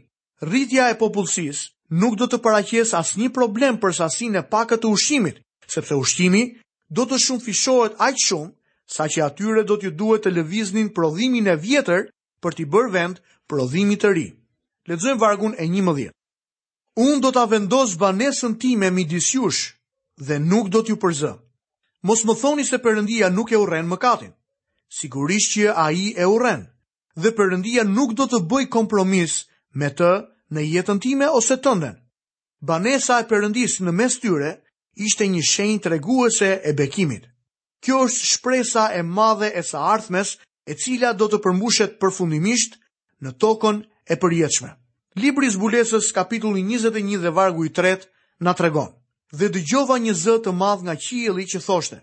Rritja 0.50 0.90
e 0.92 0.98
popullsisë 1.02 1.96
nuk 2.02 2.18
do 2.20 2.28
të 2.28 2.40
paraqes 2.44 2.94
asnjë 3.00 3.32
problem 3.38 3.78
për 3.82 3.96
sasinë 4.02 4.40
e 4.42 4.46
pakët 4.52 4.82
të 4.84 4.92
ushqimit, 4.94 5.38
sepse 5.74 5.94
ushqimi 6.02 6.42
do 6.96 7.04
të 7.08 7.16
shumë 7.24 7.44
fishohet 7.48 7.96
aq 8.08 8.20
shumë 8.26 8.54
sa 8.96 9.08
që 9.12 9.24
atyre 9.28 9.62
do 9.68 9.76
t'ju 9.76 9.90
duhet 10.00 10.22
të 10.24 10.30
lëviznin 10.36 10.92
prodhimin 10.96 11.50
e 11.54 11.56
vjetër 11.66 12.06
për 12.42 12.54
t'i 12.56 12.64
bërë 12.74 12.92
vend 12.98 13.18
prodhimit 13.48 14.00
të 14.04 14.12
ri. 14.16 14.28
Ledzojmë 14.88 15.20
vargun 15.24 15.56
e 15.60 15.64
një 15.68 15.82
mëdhjet 15.88 16.14
unë 16.98 17.20
do 17.22 17.30
të 17.30 17.42
vendos 17.52 17.92
banesën 18.00 18.56
ti 18.58 18.72
me 18.78 18.88
midis 18.94 19.28
jush 19.36 19.60
dhe 20.26 20.38
nuk 20.42 20.66
do 20.74 20.80
t'ju 20.82 20.96
përzë. 21.02 21.32
Mos 22.08 22.24
më 22.26 22.34
thoni 22.40 22.64
se 22.66 22.78
përëndia 22.84 23.30
nuk 23.34 23.52
e 23.54 23.58
uren 23.64 23.86
më 23.90 23.96
katin. 24.04 24.32
Sigurisht 24.98 25.52
që 25.54 25.74
a 25.74 25.86
i 25.92 26.06
e 26.22 26.26
uren 26.36 26.62
dhe 27.22 27.30
përëndia 27.38 27.82
nuk 27.96 28.10
do 28.18 28.26
të 28.30 28.38
bëj 28.50 28.64
kompromis 28.74 29.32
me 29.78 29.90
të 29.98 30.12
në 30.54 30.60
jetën 30.74 30.98
time 31.04 31.28
ose 31.40 31.56
tënden. 31.64 31.94
Banesa 32.68 33.20
e 33.22 33.28
përëndis 33.30 33.78
në 33.84 33.92
mes 33.98 34.18
tyre 34.22 34.50
ishte 35.06 35.26
një 35.30 35.42
shenjë 35.52 35.80
të 35.82 35.92
reguese 35.94 36.50
e 36.66 36.74
bekimit. 36.78 37.30
Kjo 37.84 38.00
është 38.08 38.32
shpresa 38.32 38.84
e 38.98 39.04
madhe 39.06 39.52
e 39.54 39.62
sa 39.62 39.84
ardhmes 39.94 40.34
e 40.70 40.74
cila 40.82 41.14
do 41.14 41.30
të 41.30 41.38
përmbushet 41.44 41.98
përfundimisht 42.02 42.74
në 43.22 43.30
tokën 43.42 43.76
e 43.86 44.14
përjetëshme. 44.22 44.72
Libri 45.22 45.46
i 45.46 45.50
zbulesës 45.50 46.12
kapitulli 46.14 46.60
21 46.66 47.16
dhe 47.24 47.30
vargu 47.36 47.64
i 47.66 47.70
3 47.76 48.04
na 48.46 48.52
tregon. 48.54 48.90
Dhe 49.38 49.48
dëgjova 49.54 49.96
një 50.04 50.12
zë 50.14 50.34
të 50.44 50.52
madh 50.58 50.82
nga 50.86 50.94
qielli 51.04 51.44
që 51.52 51.58
thoshte: 51.64 51.98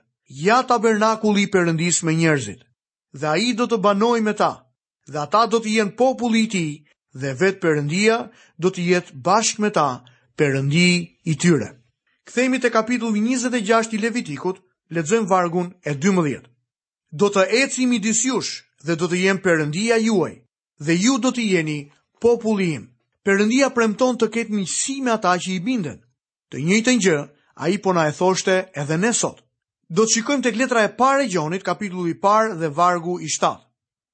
"Ja 0.48 0.58
tabernakulli 0.70 1.42
i 1.46 1.52
Perëndisë 1.54 2.04
me 2.08 2.16
njerëzit, 2.20 2.62
dhe 3.20 3.28
ai 3.36 3.54
do 3.60 3.66
të 3.72 3.78
banojë 3.86 4.24
me 4.28 4.34
ta, 4.42 4.50
dhe 5.12 5.18
ata 5.26 5.44
do 5.54 5.58
të 5.64 5.70
jenë 5.78 5.96
populli 6.02 6.40
i 6.44 6.50
tij, 6.54 6.72
dhe 7.22 7.30
vetë 7.42 7.62
Perëndia 7.64 8.18
do 8.62 8.70
të 8.76 8.80
jetë 8.92 9.16
bashkë 9.28 9.62
me 9.64 9.70
ta, 9.78 9.88
Perëndi 10.40 10.90
i 11.32 11.36
tyre." 11.44 11.70
Kthehemi 12.28 12.60
te 12.62 12.70
kapitulli 12.78 13.20
26 13.30 13.94
i 13.96 14.02
Levitikut, 14.04 14.58
lexojmë 14.96 15.30
vargun 15.32 15.70
e 15.90 15.94
12. 16.04 16.42
Do 17.20 17.28
të 17.36 17.42
eci 17.62 17.86
midis 17.92 18.20
jush 18.28 18.52
dhe 18.86 18.94
do 19.00 19.06
të 19.08 19.18
jem 19.24 19.38
përëndia 19.46 19.98
juaj 20.08 20.34
dhe 20.86 20.94
ju 21.04 21.16
do 21.24 21.30
të 21.32 21.42
jeni 21.54 21.80
populli 22.24 22.68
im. 22.78 22.86
Perëndia 23.26 23.72
premton 23.74 24.20
të 24.22 24.28
ketë 24.36 24.54
miqësi 24.54 24.94
me 25.06 25.12
ata 25.16 25.32
që 25.42 25.54
i 25.56 25.60
binden. 25.66 25.96
Të 26.54 26.60
njëjtën 26.62 27.00
gjë 27.02 27.16
ai 27.66 27.72
po 27.82 27.92
na 27.98 28.04
e 28.06 28.12
thoshte 28.14 28.56
edhe 28.78 28.98
ne 29.02 29.10
sot. 29.18 29.40
Do 29.98 30.06
të 30.06 30.14
shikojmë 30.20 30.46
tek 30.46 30.58
letra 30.60 30.84
e 30.86 30.92
parë 31.00 31.24
e 31.26 31.30
Gjonit, 31.34 31.64
kapitulli 31.66 32.12
i 32.14 32.20
parë 32.22 32.52
dhe 32.60 32.68
vargu 32.78 33.16
i 33.20 33.28
7. 33.34 33.58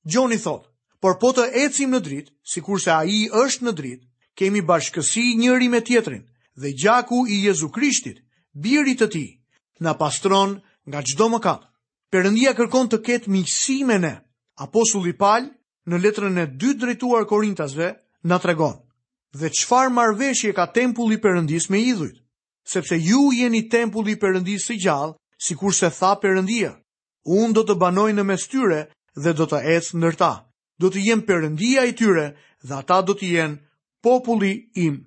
Gjoni 0.07 0.37
thotë: 0.39 0.67
"Por 1.03 1.17
po 1.19 1.31
të 1.35 1.49
ecim 1.65 1.91
në 1.91 1.99
dritë, 2.05 2.31
sikurse 2.53 2.91
ai 3.01 3.25
është 3.41 3.65
në 3.67 3.73
dritë, 3.81 4.07
kemi 4.39 4.61
bashkësi 4.71 5.25
njëri 5.41 5.67
me 5.73 5.81
tjetrin 5.89 6.23
dhe 6.61 6.71
gjaku 6.79 7.19
i 7.27 7.41
Jezu 7.45 7.67
Krishtit, 7.69 8.23
birit 8.63 9.01
të 9.03 9.07
tij, 9.11 9.29
na 9.83 9.91
pastron 9.99 10.61
nga 10.87 11.03
çdo 11.07 11.27
mëkat." 11.35 11.67
Perëndia 12.11 12.55
kërkon 12.55 12.87
të 12.87 12.97
ketë 13.07 13.27
miqësi 13.35 13.81
me 13.87 13.99
ne. 14.05 14.15
Apostulli 14.63 15.13
Paul 15.19 15.51
në 15.87 15.99
letrën 15.99 16.37
e 16.37 16.47
dytë 16.47 16.79
drejtuar 16.81 17.27
Korintasve 17.27 17.91
na 18.23 18.39
tregon: 18.39 18.79
dhe 19.39 19.49
qfar 19.49 19.87
marveshje 19.89 20.51
ka 20.53 20.65
tempulli 20.67 21.15
përëndis 21.23 21.69
me 21.71 21.79
idhujt, 21.79 22.17
sepse 22.73 22.95
ju 22.99 23.31
jeni 23.33 23.61
tempulli 23.69 24.15
përëndis 24.19 24.65
si 24.67 24.75
gjallë, 24.83 25.15
si 25.45 25.55
kur 25.55 25.71
se 25.73 25.89
tha 25.89 26.17
përëndia. 26.23 26.75
Unë 27.25 27.53
do 27.55 27.63
të 27.65 27.75
banoj 27.79 28.11
në 28.13 28.23
mes 28.27 28.43
tyre 28.51 28.81
dhe 29.23 29.31
do 29.33 29.45
të 29.47 29.59
ecë 29.75 29.97
nërta. 30.03 30.31
Do 30.81 30.89
të 30.89 30.99
jenë 31.07 31.25
përëndia 31.27 31.85
i 31.87 31.95
tyre 31.95 32.35
dhe 32.67 32.73
ata 32.75 33.01
do 33.07 33.13
të 33.13 33.27
jenë 33.31 33.57
populli 34.03 34.53
im. 34.75 35.05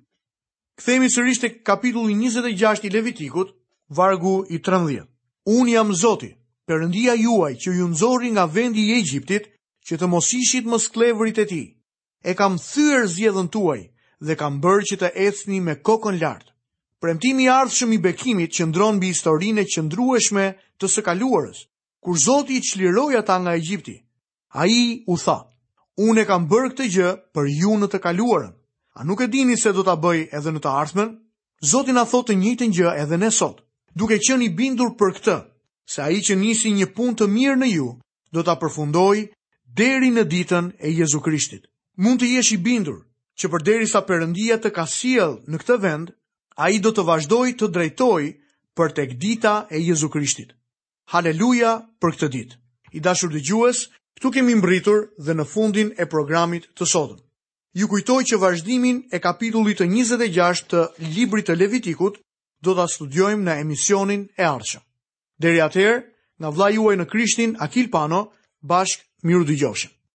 Këthemi 0.79 1.09
sërisht 1.11 1.43
e 1.47 1.49
kapitulli 1.63 2.15
26 2.17 2.87
i 2.87 2.89
Levitikut, 2.89 3.53
vargu 3.95 4.41
i 4.49 4.57
13. 4.59 5.05
Unë 5.45 5.71
jam 5.75 5.93
zoti, 5.93 6.31
përëndia 6.67 7.13
juaj 7.21 7.53
që 7.61 7.75
ju 7.77 7.87
nëzori 7.93 8.31
nga 8.35 8.45
vendi 8.45 8.87
i 8.89 8.97
Egjiptit, 8.99 9.45
që 9.85 9.97
të 10.01 10.05
mos 10.09 10.31
ishit 10.33 10.65
më 10.65 10.79
sklevërit 10.85 11.37
e 11.43 11.45
ti. 11.45 11.61
E 12.29 12.33
kam 12.33 12.57
thyër 12.57 13.05
zjedhën 13.15 13.47
tuaj, 13.53 13.81
dhe 14.19 14.35
kam 14.39 14.59
bërë 14.61 14.85
që 14.91 14.95
të 15.01 15.09
ecni 15.27 15.59
me 15.61 15.75
kokën 15.81 16.19
lartë. 16.21 16.51
Premtimi 17.01 17.43
i 17.45 17.49
ardhshëm 17.51 17.91
i 17.93 17.99
bekimit 18.01 18.53
qëndron 18.55 18.95
mbi 18.97 19.11
historinë 19.11 19.61
e 19.61 19.67
qëndrueshme 19.73 20.45
të 20.79 20.87
së 20.89 21.01
kaluarës, 21.05 21.65
kur 21.99 22.15
Zoti 22.17 22.55
i 22.57 22.61
çliroi 22.61 23.15
ata 23.19 23.37
nga 23.39 23.55
Egjipti. 23.55 23.95
Ai 24.49 25.03
u 25.07 25.17
tha: 25.17 25.37
"Unë 25.99 26.25
kam 26.25 26.47
bërë 26.49 26.69
këtë 26.71 26.85
gjë 26.93 27.09
për 27.35 27.45
ju 27.59 27.73
në 27.77 27.87
të 27.91 27.99
kaluarën. 27.99 28.53
A 28.95 29.03
nuk 29.03 29.21
e 29.21 29.27
dini 29.27 29.57
se 29.57 29.73
do 29.73 29.83
ta 29.83 29.95
bëj 29.95 30.27
edhe 30.31 30.51
në 30.51 30.59
të 30.63 30.69
ardhmen?" 30.81 31.09
Zoti 31.71 31.91
na 31.91 32.05
thotë 32.05 32.27
të 32.33 32.39
njëjtën 32.41 32.71
gjë 32.77 32.89
edhe 33.03 33.17
ne 33.17 33.29
sot, 33.31 33.61
duke 33.95 34.17
qenë 34.19 34.43
i 34.43 34.49
bindur 34.55 34.91
për 34.99 35.11
këtë, 35.17 35.37
se 35.87 36.01
ai 36.01 36.19
që 36.21 36.35
nisi 36.35 36.69
një 36.71 36.87
punë 36.95 37.15
të 37.19 37.25
mirë 37.27 37.57
në 37.59 37.67
ju, 37.75 37.87
do 38.31 38.43
ta 38.43 38.55
përfundojë 38.59 39.29
deri 39.77 40.09
në 40.11 40.23
ditën 40.23 40.65
e 40.83 40.87
Jezu 40.99 41.19
Krishtit. 41.25 41.63
Mund 41.97 42.19
të 42.21 42.27
jesh 42.35 42.51
i 42.53 42.57
bindur 42.57 42.99
që 43.41 43.49
për 43.53 43.63
deri 43.67 43.87
sa 43.91 44.01
përëndia 44.07 44.57
të 44.63 44.69
ka 44.77 44.85
siel 44.87 45.33
në 45.51 45.59
këtë 45.61 45.77
vend, 45.85 46.11
a 46.63 46.69
i 46.71 46.77
do 46.79 46.91
të 46.95 47.03
vazhdoj 47.09 47.47
të 47.59 47.69
drejtoj 47.75 48.21
për 48.79 48.93
të 48.95 49.07
dita 49.23 49.53
e 49.75 49.81
Jezu 49.83 50.09
Krishtit. 50.13 50.53
Haleluja 51.13 51.73
për 52.01 52.15
këtë 52.15 52.29
dit. 52.35 52.55
I 52.95 53.03
dashur 53.03 53.31
dhe 53.33 53.41
gjues, 53.43 53.85
këtu 54.15 54.31
kemi 54.37 54.55
mbritur 54.55 55.09
dhe 55.19 55.35
në 55.35 55.45
fundin 55.51 55.91
e 55.99 56.07
programit 56.07 56.69
të 56.79 56.87
sotën. 56.93 57.19
Ju 57.75 57.89
kujtoj 57.91 58.21
që 58.31 58.39
vazhdimin 58.39 59.01
e 59.11 59.19
kapitullit 59.19 59.81
të 59.81 59.89
26 59.91 60.65
të 60.71 60.85
libri 61.15 61.43
të 61.43 61.57
levitikut, 61.59 62.17
do 62.63 62.71
të 62.73 62.85
studiojmë 62.95 63.43
në 63.45 63.57
emisionin 63.65 64.23
e 64.39 64.47
arqë. 64.47 64.79
Deri 65.43 65.59
atëherë, 65.67 65.99
nga 66.39 66.49
vla 66.55 66.71
juaj 66.71 66.95
në 67.01 67.09
Krishtin 67.11 67.57
Akil 67.61 67.91
Pano, 67.91 68.29
bashkë 68.63 69.27
miru 69.27 69.43
dhe 69.51 69.59
gjoshën. 69.61 69.94